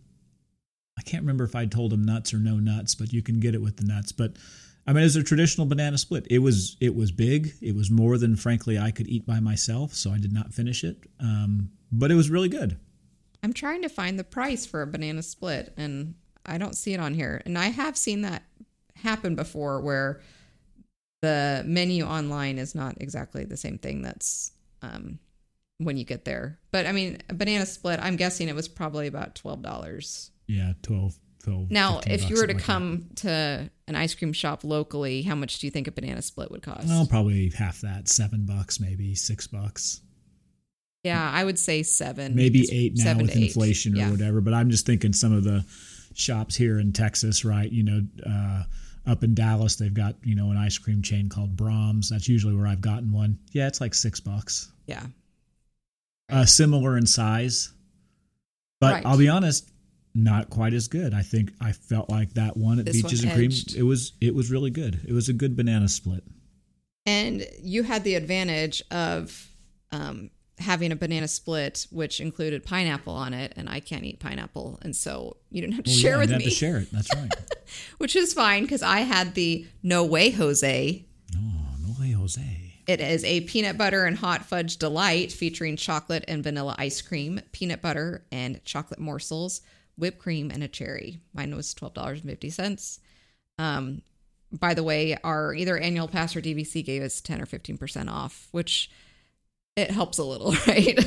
I 0.98 1.02
can't 1.02 1.24
remember 1.24 1.44
if 1.44 1.56
I 1.56 1.65
told 1.65 1.92
him 1.92 2.04
nuts 2.04 2.34
or 2.34 2.38
no 2.38 2.56
nuts, 2.56 2.96
but 2.96 3.12
you 3.12 3.22
can 3.22 3.39
get 3.39 3.54
it 3.54 3.62
with 3.62 3.78
the 3.78 3.84
nuts. 3.84 4.12
But 4.12 4.38
I 4.88 4.94
mean, 4.94 5.04
it's 5.04 5.15
a 5.15 5.24
traditional 5.24 5.68
banana 5.68 5.98
split. 5.98 6.26
It 6.30 6.39
was 6.39 6.78
it 6.80 6.96
was 6.96 7.12
big. 7.12 7.54
It 7.62 7.76
was 7.76 7.92
more 7.92 8.18
than 8.18 8.36
frankly 8.36 8.80
I 8.80 8.92
could 8.92 9.08
eat 9.08 9.26
by 9.26 9.39
myself, 9.39 9.94
so 9.94 10.12
I 10.12 10.18
did 10.18 10.34
not 10.34 10.54
finish 10.54 10.84
it. 10.84 10.98
Um, 11.20 11.72
but 11.92 12.10
it 12.10 12.15
was 12.15 12.30
really 12.30 12.50
good. 12.50 12.78
I'm 13.44 13.54
trying 13.54 13.82
to 13.82 13.89
find 13.89 14.18
the 14.18 14.24
price 14.24 14.65
for 14.65 14.82
a 14.82 14.88
banana 14.88 15.24
split, 15.24 15.74
and 15.78 16.15
I 16.46 16.58
don't 16.58 16.76
see 16.76 16.94
it 16.94 17.00
on 17.00 17.13
here. 17.13 17.42
And 17.46 17.58
I 17.58 17.68
have 17.68 17.98
seen 17.98 18.22
that 18.22 18.44
happen 18.96 19.36
before, 19.36 19.82
where 19.82 20.22
the 21.22 21.63
menu 21.65 22.06
online 22.06 22.58
is 22.58 22.76
not 22.76 22.96
exactly 23.02 23.44
the 23.44 23.58
same 23.58 23.78
thing 23.78 24.02
that's 24.02 24.52
um, 24.82 25.20
when 25.80 25.98
you 25.98 26.06
get 26.06 26.24
there. 26.26 26.60
But 26.72 26.86
I 26.86 26.92
mean, 26.92 27.18
a 27.30 27.34
banana 27.34 27.65
split. 27.65 28.00
I'm 28.02 28.15
guessing 28.15 28.48
it 28.48 28.56
was 28.56 28.68
probably 28.68 29.08
about 29.08 29.34
twelve 29.36 29.62
dollars. 29.63 30.30
Yeah, 30.48 30.74
12, 30.82 31.13
12 31.44 31.70
Now, 31.72 32.02
if 32.08 32.28
you 32.30 32.36
were 32.36 32.48
to 32.48 32.54
like 32.56 32.63
come 32.63 33.06
to 33.18 33.70
an 33.88 33.96
ice 33.96 34.15
cream 34.15 34.34
shop 34.34 34.63
locally, 34.63 35.22
how 35.22 35.36
much 35.36 35.60
do 35.60 35.68
you 35.68 35.72
think 35.72 35.88
a 35.88 35.92
banana 35.92 36.22
split 36.24 36.50
would 36.50 36.63
cost? 36.63 36.88
well, 36.88 37.06
probably 37.06 37.50
half 37.52 37.82
that, 37.82 38.08
seven 38.10 38.46
bucks, 38.48 38.80
maybe 38.80 39.13
six 39.13 39.46
bucks, 39.46 40.02
yeah, 41.04 41.30
I 41.32 41.44
would 41.44 41.58
say 41.60 41.84
seven, 41.84 42.36
maybe 42.36 42.68
eight 42.72 42.94
now 42.98 43.15
with 43.18 43.32
to 43.32 43.38
eight. 43.38 43.44
inflation 43.48 43.94
or 43.94 43.98
Yeah. 44.00 44.12
whatever. 44.12 44.42
But 44.42 44.54
I'm 44.54 44.70
just 44.70 44.86
thinking 44.86 45.13
some 45.13 45.32
of 45.32 45.44
the 45.44 45.63
shops 46.13 46.56
here 46.56 46.80
in 46.80 46.92
Texas, 46.94 47.46
right? 47.46 47.72
You 47.72 47.84
know, 47.84 48.02
uh, 48.26 48.63
up 49.06 49.24
in 49.24 49.34
Dallas, 49.36 49.76
they've 49.78 49.94
got 49.94 50.15
you 50.24 50.36
know 50.36 50.52
an 50.52 50.58
ice 50.58 50.78
cream 50.78 51.02
chain 51.02 51.30
called 51.30 51.56
Braum's. 51.56 52.10
That's 52.10 52.28
usually 52.28 52.56
where 52.56 52.68
I've 52.68 52.82
gotten 52.82 53.12
one. 53.12 53.38
Yeah, 53.54 53.68
it's 53.68 53.80
like 53.80 53.94
six 53.94 54.20
bucks. 54.20 54.72
Yeah, 54.88 55.06
uh, 56.30 56.46
similar 56.46 56.98
in 56.98 57.06
size, 57.06 57.74
but 58.80 58.94
Right. 58.94 59.06
I'll 59.06 59.18
be 59.18 59.30
honest, 59.30 59.70
not 60.15 60.50
quite 60.50 60.74
as 60.74 60.88
good. 60.88 61.13
I 61.13 61.22
think 61.22 61.52
I 61.62 61.72
felt 61.72 62.10
like 62.10 62.34
that 62.34 62.58
one 62.58 62.80
at 62.80 62.86
This 62.86 63.02
Beaches 63.02 63.24
and 63.24 63.34
Cream. 63.34 63.52
It 63.76 63.84
was 63.84 64.13
it 64.22 64.34
was 64.36 64.50
really 64.52 64.72
good. 64.72 65.02
It 65.08 65.13
was 65.13 65.30
a 65.30 65.34
good 65.34 65.56
banana 65.56 65.88
split. 65.88 66.24
And 67.06 67.46
you 67.62 67.84
had 67.84 68.04
the 68.04 68.15
advantage 68.15 68.84
of 68.92 69.48
um, 69.92 70.30
having 70.60 70.92
a 70.92 70.96
banana 70.96 71.28
split, 71.28 71.88
which 71.92 72.20
included 72.20 72.63
pineapple 72.65 73.13
on 73.13 73.34
it, 73.34 73.54
and 73.56 73.70
I 73.70 73.80
can't 73.80 74.04
eat 74.04 74.20
pineapple, 74.20 74.78
and 74.82 74.96
so 74.96 75.38
you 75.50 75.62
didn't 75.62 75.74
have 75.76 75.86
to 75.86 75.92
Well, 75.92 76.00
share 76.00 76.12
yeah, 76.12 76.18
with 76.18 76.30
me, 76.30 76.34
have 76.36 76.44
to 76.44 76.50
share 76.52 76.78
it. 76.78 76.92
That's 76.92 77.15
right. 77.15 77.32
which 77.98 78.15
is 78.15 78.34
fine 78.34 78.63
because 78.63 78.84
I 78.84 79.00
had 79.02 79.34
the 79.36 79.65
No 79.82 80.04
Way 80.06 80.32
Jose. 80.32 81.06
oh 81.36 81.76
no 81.88 81.96
way, 82.00 82.12
Jose. 82.12 82.79
It 82.89 83.02
is 83.02 83.23
a 83.23 83.41
peanut 83.41 83.78
butter 83.78 84.06
and 84.06 84.17
hot 84.17 84.45
fudge 84.45 84.78
delight 84.78 85.32
featuring 85.32 85.75
chocolate 85.75 86.25
and 86.28 86.43
vanilla 86.43 86.73
ice 86.80 87.04
cream, 87.04 87.39
peanut 87.52 87.84
butter 87.84 88.25
and 88.32 88.65
chocolate 88.65 88.99
morsels, 88.99 89.62
whipped 89.95 90.17
cream, 90.17 90.49
and 90.49 90.63
a 90.63 90.67
cherry. 90.67 91.19
Mine 91.32 91.56
was 91.56 91.71
twelve 91.75 91.93
dollars 91.93 92.21
and 92.21 92.30
fifty 92.32 92.49
cents. 92.49 92.99
Um, 93.60 94.02
by 94.52 94.73
the 94.73 94.82
way, 94.82 95.15
our 95.23 95.54
either 95.54 95.78
annual 95.78 96.08
pass 96.08 96.36
or 96.36 96.41
DVC 96.41 96.84
gave 96.84 97.04
us 97.04 97.21
ten 97.21 97.39
or 97.39 97.45
fifteen 97.45 97.78
percent 97.78 98.10
off, 98.10 98.47
which 98.54 98.89
it 99.75 99.91
helps 99.91 100.17
a 100.17 100.23
little, 100.23 100.54
right? 100.67 100.97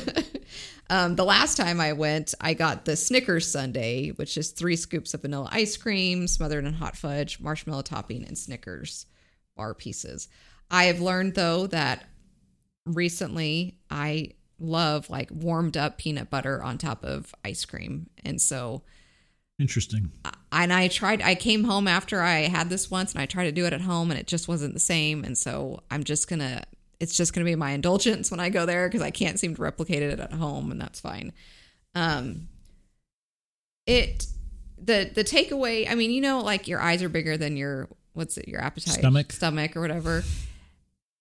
um, 0.89 1.17
the 1.17 1.25
last 1.25 1.57
time 1.57 1.81
I 1.81 1.91
went, 1.91 2.33
I 2.39 2.53
got 2.53 2.85
the 2.85 2.95
Snickers 2.95 3.51
Sundae, 3.51 4.11
which 4.11 4.37
is 4.37 4.51
three 4.51 4.77
scoops 4.77 5.13
of 5.13 5.23
vanilla 5.23 5.49
ice 5.51 5.75
cream 5.75 6.29
smothered 6.29 6.63
in 6.63 6.75
hot 6.75 6.95
fudge, 6.95 7.41
marshmallow 7.41 7.81
topping, 7.81 8.23
and 8.23 8.37
Snickers 8.37 9.05
bar 9.57 9.73
pieces. 9.73 10.29
I 10.71 10.85
have 10.85 10.99
learned 11.01 11.35
though 11.35 11.67
that 11.67 12.05
recently 12.85 13.77
I 13.89 14.31
love 14.59 15.09
like 15.09 15.29
warmed 15.31 15.77
up 15.77 15.97
peanut 15.97 16.29
butter 16.29 16.61
on 16.63 16.77
top 16.77 17.03
of 17.03 17.33
ice 17.43 17.65
cream. 17.65 18.09
And 18.23 18.41
so 18.41 18.83
Interesting. 19.59 20.11
and 20.51 20.73
I 20.73 20.87
tried 20.87 21.21
I 21.21 21.35
came 21.35 21.63
home 21.63 21.87
after 21.87 22.21
I 22.21 22.41
had 22.41 22.69
this 22.69 22.89
once 22.89 23.13
and 23.13 23.21
I 23.21 23.25
tried 23.25 23.45
to 23.45 23.51
do 23.51 23.65
it 23.65 23.73
at 23.73 23.81
home 23.81 24.09
and 24.09 24.19
it 24.19 24.27
just 24.27 24.47
wasn't 24.47 24.73
the 24.73 24.79
same 24.79 25.23
and 25.23 25.37
so 25.37 25.81
I'm 25.91 26.03
just 26.03 26.27
going 26.27 26.39
to 26.39 26.63
it's 26.99 27.15
just 27.15 27.33
going 27.33 27.45
to 27.45 27.51
be 27.51 27.55
my 27.55 27.71
indulgence 27.71 28.31
when 28.31 28.39
I 28.39 28.49
go 28.49 28.65
there 28.65 28.87
because 28.87 29.01
I 29.01 29.11
can't 29.11 29.37
seem 29.39 29.55
to 29.55 29.61
replicate 29.61 30.01
it 30.01 30.19
at 30.19 30.33
home 30.33 30.71
and 30.71 30.81
that's 30.81 30.99
fine. 30.99 31.33
Um 31.95 32.47
it 33.85 34.25
the 34.81 35.11
the 35.13 35.23
takeaway, 35.23 35.89
I 35.89 35.95
mean, 35.95 36.11
you 36.11 36.21
know 36.21 36.41
like 36.41 36.67
your 36.67 36.79
eyes 36.81 37.03
are 37.03 37.09
bigger 37.09 37.37
than 37.37 37.55
your 37.57 37.89
what's 38.13 38.37
it, 38.37 38.47
your 38.47 38.61
appetite 38.61 38.95
Stomach. 38.95 39.31
stomach 39.31 39.75
or 39.77 39.81
whatever. 39.81 40.23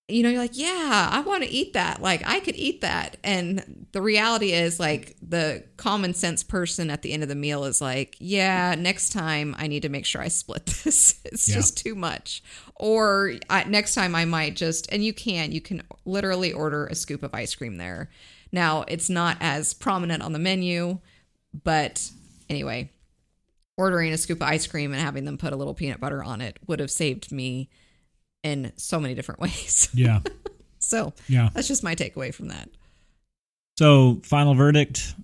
You 0.09 0.23
know, 0.25 0.31
you're 0.31 0.41
like, 0.41 0.59
yeah, 0.59 1.09
I 1.11 1.21
want 1.21 1.45
to 1.45 1.49
eat 1.49 1.73
that. 1.75 2.03
Like, 2.03 2.23
I 2.27 2.41
could 2.41 2.57
eat 2.57 2.81
that. 2.83 3.17
And 3.23 3.87
the 3.93 4.03
reality 4.03 4.53
is, 4.53 4.79
like, 4.81 5.17
the 5.23 5.65
common 5.77 6.13
sense 6.13 6.43
person 6.43 6.91
at 6.91 7.03
the 7.03 7.13
end 7.13 7.23
of 7.23 7.29
the 7.29 7.35
meal 7.37 7.65
is 7.65 7.81
like, 7.81 8.17
yeah, 8.19 8.75
next 8.77 9.11
time 9.13 9.55
I 9.57 9.69
need 9.69 9.83
to 9.83 9.89
make 9.89 10.05
sure 10.05 10.21
I 10.21 10.29
split 10.29 10.67
this. 10.85 11.21
It's 11.25 11.49
Yeah. 11.49 11.55
just 11.55 11.79
too 11.79 11.95
much. 11.95 12.43
Or 12.77 13.35
I, 13.49 13.65
next 13.65 13.95
time 13.95 14.15
I 14.15 14.25
might 14.25 14.57
just, 14.57 14.91
and 14.93 15.05
you 15.05 15.13
can, 15.15 15.53
you 15.53 15.61
can 15.61 15.83
literally 16.05 16.53
order 16.53 16.87
a 16.87 16.95
scoop 16.97 17.23
of 17.23 17.33
ice 17.33 17.55
cream 17.55 17.77
there. 17.77 18.11
Now, 18.51 18.85
it's 18.89 19.09
not 19.09 19.39
as 19.41 19.73
prominent 19.73 20.23
on 20.23 20.33
the 20.33 20.39
menu, 20.39 20.99
but 21.65 22.11
anyway, 22.51 22.91
ordering 23.79 24.13
a 24.13 24.19
scoop 24.19 24.39
of 24.43 24.49
ice 24.49 24.67
cream 24.67 24.93
and 24.93 25.01
having 25.01 25.25
them 25.25 25.39
put 25.39 25.53
a 25.53 25.57
little 25.57 25.75
peanut 25.75 26.01
butter 26.01 26.23
on 26.23 26.41
it 26.41 26.59
would 26.67 26.81
have 26.81 26.91
saved 26.91 27.33
me 27.33 27.71
in 28.43 28.73
so 28.77 28.99
many 29.01 29.15
different 29.15 29.41
ways. 29.41 29.89
Yeah. 29.95 30.21
so 30.79 31.13
Yeah. 31.29 31.51
that's 31.55 31.69
just 31.69 31.83
my 31.85 31.95
takeaway 31.95 32.35
from 32.35 32.49
that. 32.49 32.69
So, 33.79 34.21
final 34.25 34.55
verdict. 34.55 35.15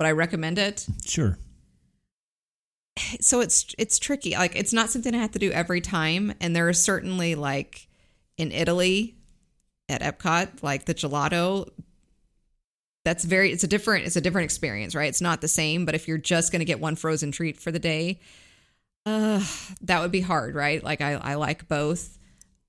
Would 0.00 0.06
I 0.06 0.10
recommend 0.12 0.58
it? 0.58 0.86
Sure. 1.06 1.38
so 3.20 3.40
it's 3.40 3.74
it's 3.78 3.98
tricky. 3.98 4.32
Like 4.32 4.56
it's 4.56 4.72
not 4.72 4.90
something 4.90 5.14
I 5.14 5.18
have 5.18 5.32
to 5.32 5.38
do 5.38 5.52
every 5.52 5.80
time. 5.80 6.34
And 6.40 6.54
there 6.56 6.68
are 6.68 6.72
certainly 6.72 7.34
like 7.34 7.88
in 8.36 8.52
Italy 8.52 9.14
at 9.88 10.00
Epcot, 10.02 10.62
like 10.62 10.84
the 10.86 10.94
gelato. 10.94 11.68
That's 13.04 13.24
very 13.24 13.52
it's 13.52 13.64
a 13.64 13.68
different 13.68 14.06
it's 14.06 14.16
a 14.16 14.20
different 14.20 14.46
experience, 14.46 14.94
right? 14.94 15.08
It's 15.08 15.20
not 15.20 15.40
the 15.40 15.48
same, 15.48 15.84
but 15.86 15.94
if 15.94 16.08
you're 16.08 16.18
just 16.18 16.52
gonna 16.52 16.64
get 16.64 16.80
one 16.80 16.96
frozen 16.96 17.30
treat 17.32 17.58
for 17.60 17.70
the 17.70 17.78
day, 17.78 18.18
uh 19.06 19.42
that 19.82 20.02
would 20.02 20.12
be 20.12 20.20
hard, 20.20 20.54
right? 20.54 20.82
Like 20.82 21.00
I, 21.00 21.12
I 21.14 21.34
like 21.34 21.68
both. 21.68 22.18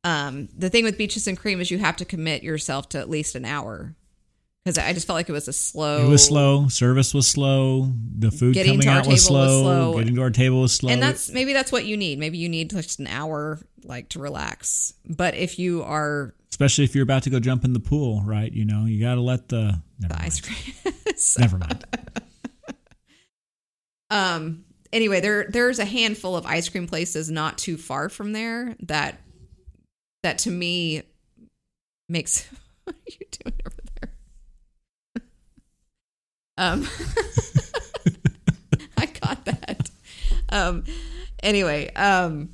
Um 0.03 0.49
the 0.55 0.69
thing 0.69 0.83
with 0.83 0.97
beaches 0.97 1.27
and 1.27 1.37
cream 1.37 1.59
is 1.59 1.71
you 1.71 1.79
have 1.79 1.97
to 1.97 2.05
commit 2.05 2.43
yourself 2.43 2.89
to 2.89 2.99
at 2.99 3.09
least 3.09 3.35
an 3.35 3.45
hour. 3.45 3.95
Because 4.63 4.77
I 4.77 4.91
just 4.91 5.07
felt 5.07 5.15
like 5.15 5.29
it 5.29 5.33
was 5.33 5.47
a 5.47 5.53
slow 5.53 6.05
It 6.05 6.09
was 6.09 6.25
slow. 6.25 6.67
Service 6.67 7.13
was 7.13 7.25
slow. 7.25 7.93
The 8.19 8.31
food 8.31 8.53
Getting 8.53 8.73
coming 8.73 8.81
to 8.81 8.89
our 8.89 8.99
out 8.99 9.07
was 9.07 9.25
table 9.25 9.39
was 9.39 9.49
slow. 9.49 9.61
slow. 9.61 9.97
Getting 9.97 10.15
to 10.15 10.21
our 10.21 10.29
table 10.29 10.61
was 10.61 10.73
slow. 10.73 10.91
And 10.91 11.01
that's 11.01 11.31
maybe 11.31 11.53
that's 11.53 11.71
what 11.71 11.85
you 11.85 11.97
need. 11.97 12.19
Maybe 12.19 12.37
you 12.37 12.49
need 12.49 12.69
just 12.69 12.99
an 12.99 13.07
hour 13.07 13.59
like 13.85 14.09
to 14.09 14.19
relax. 14.19 14.93
But 15.05 15.35
if 15.35 15.57
you 15.57 15.83
are 15.83 16.35
Especially 16.49 16.83
if 16.83 16.95
you're 16.95 17.03
about 17.03 17.23
to 17.23 17.29
go 17.29 17.39
jump 17.39 17.63
in 17.65 17.73
the 17.73 17.79
pool, 17.79 18.23
right? 18.25 18.51
You 18.51 18.65
know, 18.65 18.85
you 18.85 18.99
got 18.99 19.15
to 19.15 19.21
let 19.21 19.49
the. 19.49 19.81
Never 19.99 20.13
the 20.13 20.21
ice 20.21 20.41
cream. 20.41 20.93
Never 21.39 21.57
mind. 21.57 21.85
um 24.09 24.63
anyway, 24.91 25.21
there 25.21 25.45
there's 25.49 25.79
a 25.79 25.85
handful 25.85 26.35
of 26.35 26.45
ice 26.45 26.69
cream 26.69 26.87
places 26.87 27.29
not 27.29 27.57
too 27.57 27.77
far 27.77 28.09
from 28.09 28.33
there 28.33 28.75
that 28.81 29.19
that 30.23 30.39
to 30.39 30.51
me 30.51 31.03
makes 32.09 32.47
what 32.83 32.95
are 32.95 33.11
you 33.11 33.25
doing 33.43 33.55
over 33.65 33.77
there? 33.99 34.13
um 36.57 36.87
I 38.97 39.05
got 39.05 39.45
that. 39.45 39.89
Um 40.49 40.83
anyway, 41.41 41.93
um 41.93 42.49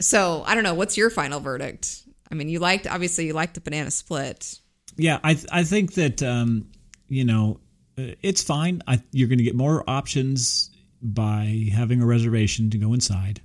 so 0.00 0.42
I 0.46 0.54
don't 0.54 0.64
know, 0.64 0.74
what's 0.74 0.96
your 0.96 1.10
final 1.10 1.40
verdict? 1.40 2.02
I 2.30 2.34
mean, 2.34 2.48
you 2.48 2.58
liked 2.58 2.86
obviously 2.86 3.26
you 3.26 3.34
liked 3.34 3.54
the 3.54 3.60
banana 3.60 3.90
split. 3.90 4.58
Yeah, 4.96 5.20
I 5.22 5.38
I 5.50 5.64
think 5.64 5.94
that 5.94 6.22
um, 6.22 6.68
you 7.08 7.24
know 7.24 7.60
uh, 7.98 8.14
it's 8.22 8.42
fine. 8.42 8.82
I, 8.86 9.02
you're 9.12 9.28
going 9.28 9.38
to 9.38 9.44
get 9.44 9.54
more 9.54 9.88
options 9.88 10.70
by 11.02 11.68
having 11.72 12.00
a 12.00 12.06
reservation 12.06 12.70
to 12.70 12.78
go 12.78 12.92
inside, 12.92 13.40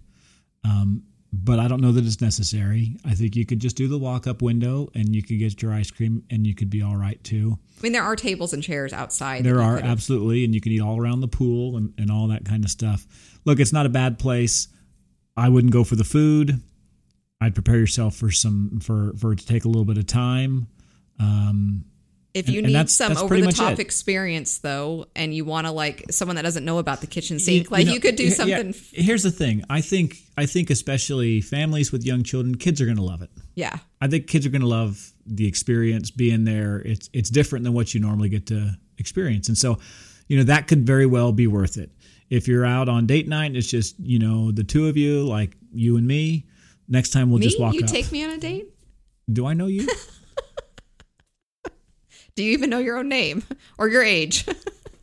um, 0.64 1.04
but 1.34 1.60
I 1.60 1.68
don't 1.68 1.82
know 1.82 1.92
that 1.92 2.06
it's 2.06 2.22
necessary. 2.22 2.98
I 3.06 3.14
think 3.14 3.36
you 3.36 3.46
could 3.46 3.60
just 3.60 3.76
do 3.76 3.88
the 3.88 3.98
walk 3.98 4.28
up 4.28 4.42
window 4.42 4.90
and 4.96 5.14
you 5.14 5.22
could 5.22 5.40
get 5.40 5.62
your 5.62 5.74
ice 5.74 5.92
cream 5.92 6.24
and 6.30 6.48
you 6.48 6.56
could 6.56 6.70
be 6.70 6.82
all 6.82 6.96
right 6.96 7.22
too. 7.24 7.58
I 7.78 7.82
mean, 7.82 7.92
there 7.92 8.04
are 8.04 8.16
tables 8.16 8.54
and 8.54 8.64
chairs 8.64 8.94
outside. 8.94 9.44
There 9.44 9.62
are 9.62 9.78
absolutely, 9.78 10.46
and 10.46 10.56
you 10.56 10.62
can 10.62 10.72
eat 10.72 10.82
all 10.82 11.00
around 11.00 11.22
the 11.22 11.28
pool 11.28 11.78
and, 11.78 11.94
and 11.98 12.10
all 12.10 12.28
that 12.28 12.46
kind 12.46 12.64
of 12.64 12.72
stuff. 12.72 13.06
Look, 13.46 13.60
it's 13.60 13.74
not 13.74 13.86
a 13.86 13.90
bad 13.90 14.20
place. 14.20 14.68
I 15.36 15.50
wouldn't 15.50 15.74
go 15.74 15.84
for 15.84 15.96
the 15.96 16.04
food. 16.04 16.62
I'd 17.40 17.54
prepare 17.54 17.78
yourself 17.78 18.16
for 18.16 18.32
some 18.32 18.80
for 18.82 19.14
for 19.18 19.34
it 19.34 19.40
to 19.40 19.46
take 19.46 19.66
a 19.66 19.68
little 19.68 19.86
bit 19.86 19.98
of 19.98 20.08
time. 20.08 20.68
Um, 21.20 21.86
If 22.38 22.48
you 22.50 22.60
And- 22.60 22.66
and 22.66 22.68
need 22.68 22.74
that's- 22.80 22.94
some 22.94 23.10
that's 23.10 23.22
over 23.22 23.40
the 23.40 23.52
top 23.52 23.80
experience 23.80 24.60
though, 24.60 25.08
and 25.16 25.34
you 25.36 25.44
want 25.46 25.68
to 25.68 25.72
like 25.72 26.06
someone 26.12 26.36
that 26.36 26.44
doesn't 26.44 26.64
know 26.64 26.78
about 26.78 27.02
the 27.02 27.08
kitchen 27.08 27.36
You- 27.36 27.40
sink, 27.40 27.72
like 27.72 27.86
know, 27.88 27.94
you 27.94 28.00
could 28.00 28.16
do 28.16 28.26
yeah, 28.26 28.34
something. 28.34 28.76
Here's 28.94 29.24
the 29.24 29.32
thing. 29.32 29.64
I 29.70 29.82
think 29.82 30.18
I 30.38 30.46
think 30.46 30.70
especially 30.70 31.42
families 31.42 31.92
with 31.92 32.06
young 32.06 32.24
children, 32.24 32.56
kids 32.56 32.80
are 32.80 32.86
going 32.86 32.98
to 32.98 33.04
love 33.04 33.22
it. 33.22 33.30
Yeah. 33.56 33.78
I 34.00 34.08
think 34.08 34.28
kids 34.28 34.46
are 34.46 34.50
going 34.50 34.62
to 34.62 34.68
love 34.68 35.12
the 35.26 35.48
experience 35.48 36.12
being 36.12 36.44
there. 36.46 36.80
It's 36.86 37.10
it's 37.14 37.30
different 37.30 37.64
than 37.66 37.74
what 37.74 37.94
you 37.94 38.00
normally 38.00 38.30
get 38.30 38.46
to 38.48 38.78
experience, 38.98 39.48
and 39.50 39.58
so 39.58 39.80
you 40.28 40.38
know 40.38 40.44
that 40.44 40.68
could 40.68 40.86
very 40.86 41.06
well 41.06 41.32
be 41.32 41.48
worth 41.48 41.78
it. 41.78 41.92
If 42.30 42.48
you're 42.48 42.66
out 42.66 42.90
on 42.90 43.06
date 43.08 43.28
night, 43.28 43.46
and 43.48 43.58
it's 43.58 43.70
just 43.70 43.96
you 44.00 44.20
know 44.20 44.52
the 44.52 44.64
two 44.64 44.88
of 44.88 44.96
you, 44.98 45.24
like 45.26 45.56
you 45.74 45.98
and 45.98 46.06
me. 46.08 46.46
Next 46.90 47.10
time 47.10 47.30
we'll 47.30 47.40
me, 47.40 47.46
just 47.48 47.60
walk 47.60 47.74
you 47.74 47.82
up. 47.82 47.88
take 47.88 48.12
me 48.12 48.24
on 48.24 48.30
a 48.30 48.38
date? 48.38 48.68
Do 49.32 49.46
I 49.46 49.54
know 49.54 49.68
you? 49.68 49.88
Do 52.38 52.44
you 52.44 52.54
even 52.54 52.70
know 52.70 52.78
your 52.78 52.98
own 52.98 53.10
name 53.10 53.44
or 53.78 53.90
your 53.90 54.04
age? 54.04 54.46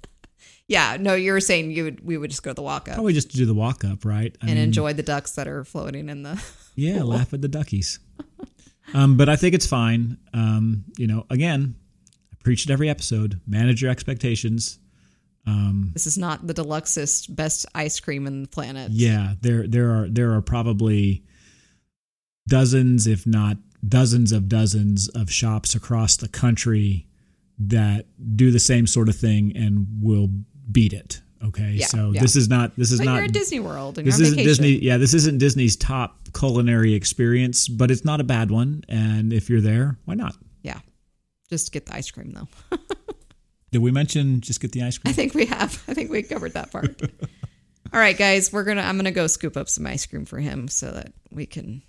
yeah. 0.68 0.96
No, 0.98 1.14
you 1.14 1.32
were 1.32 1.40
saying 1.40 1.72
you 1.72 1.84
would. 1.84 2.06
We 2.06 2.16
would 2.16 2.30
just 2.30 2.42
go 2.42 2.50
to 2.50 2.54
the 2.54 2.62
walk 2.62 2.88
up 2.88 2.94
Probably 2.94 3.12
just 3.12 3.30
do 3.30 3.44
the 3.44 3.52
walk 3.52 3.84
up, 3.84 4.04
right? 4.04 4.34
I 4.40 4.46
and 4.46 4.54
mean, 4.54 4.64
enjoy 4.64 4.92
the 4.94 5.02
ducks 5.02 5.32
that 5.32 5.48
are 5.48 5.64
floating 5.64 6.08
in 6.08 6.22
the. 6.22 6.42
Yeah, 6.76 7.04
laugh 7.04 7.32
at 7.32 7.40
the 7.40 7.46
duckies. 7.46 8.00
um, 8.94 9.16
but 9.16 9.28
I 9.28 9.36
think 9.36 9.54
it's 9.54 9.66
fine. 9.66 10.18
Um, 10.32 10.86
you 10.98 11.06
know, 11.06 11.24
again, 11.30 11.76
I 12.32 12.36
preach 12.42 12.64
it 12.64 12.72
every 12.72 12.88
episode. 12.90 13.40
Manage 13.46 13.80
your 13.80 13.92
expectations. 13.92 14.80
This 15.92 16.08
is 16.08 16.18
not 16.18 16.44
the 16.44 16.52
deluxest 16.54 17.32
best 17.36 17.66
ice 17.76 18.00
cream 18.00 18.26
in 18.26 18.42
the 18.42 18.48
planet. 18.48 18.90
Yeah, 18.90 19.34
there 19.40 19.68
there 19.68 19.92
are 19.92 20.08
there 20.08 20.32
are 20.34 20.42
probably 20.42 21.22
dozens, 22.48 23.06
if 23.06 23.24
not 23.24 23.58
dozens 23.86 24.32
of 24.32 24.48
dozens 24.48 25.08
of 25.10 25.30
shops 25.30 25.76
across 25.76 26.16
the 26.16 26.26
country 26.28 27.06
that 27.58 28.06
do 28.36 28.50
the 28.50 28.58
same 28.58 28.86
sort 28.86 29.08
of 29.08 29.16
thing 29.16 29.52
and 29.56 29.86
will 30.00 30.28
beat 30.70 30.92
it. 30.92 31.20
Okay, 31.44 31.72
Yeah, 31.72 31.86
so 31.86 32.10
yeah. 32.12 32.22
this 32.22 32.36
is 32.36 32.48
not 32.48 32.74
this 32.76 32.90
is 32.90 33.00
But 33.00 33.04
not 33.04 33.14
you're 33.16 33.24
at 33.24 33.32
Disney 33.32 33.60
World 33.60 33.98
and 33.98 34.06
this 34.06 34.18
isn't 34.18 34.36
vacation. 34.36 34.64
Disney. 34.64 34.82
Yeah, 34.84 34.96
this 34.96 35.12
isn't 35.12 35.38
Disney's 35.38 35.76
top 35.76 36.28
culinary 36.32 36.94
experience, 36.94 37.68
but 37.68 37.90
it's 37.90 38.04
not 38.04 38.20
a 38.20 38.24
bad 38.24 38.50
one. 38.50 38.82
And 38.88 39.30
if 39.32 39.50
you're 39.50 39.60
there, 39.60 39.98
why 40.06 40.14
not? 40.14 40.34
Yeah. 40.62 40.78
Just 41.50 41.70
get 41.70 41.84
the 41.86 41.94
ice 41.96 42.10
cream 42.10 42.32
though. 42.32 42.78
Did 43.72 43.82
we 43.82 43.90
mention 43.90 44.40
just 44.40 44.60
get 44.60 44.72
the 44.72 44.82
ice 44.84 44.96
cream? 44.98 45.10
I 45.10 45.12
think 45.12 45.34
we 45.34 45.44
have. 45.46 45.82
I 45.86 45.94
think 45.94 46.10
we 46.10 46.22
covered 46.22 46.54
that 46.54 46.70
part. 46.72 47.02
All 47.92 48.00
right, 48.00 48.16
guys, 48.16 48.52
we're 48.52 48.64
gonna. 48.64 48.80
I'm 48.80 48.96
gonna 48.96 49.10
go 49.12 49.26
scoop 49.26 49.56
up 49.56 49.68
some 49.68 49.86
ice 49.86 50.06
cream 50.06 50.24
for 50.24 50.38
him 50.38 50.68
so 50.68 50.90
that 50.92 51.12
we 51.30 51.44
can 51.44 51.82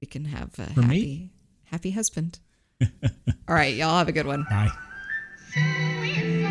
we 0.00 0.06
can 0.06 0.24
have 0.26 0.50
a 0.58 0.80
me? 0.80 0.84
happy 0.84 1.30
happy 1.64 1.90
husband. 1.90 2.38
All 2.82 3.54
right, 3.54 3.74
y'all 3.74 3.98
have 3.98 4.08
a 4.08 4.12
good 4.12 4.26
one. 4.26 4.46
Bye 4.48 4.70
sweet, 5.54 6.16
sweet. 6.16 6.43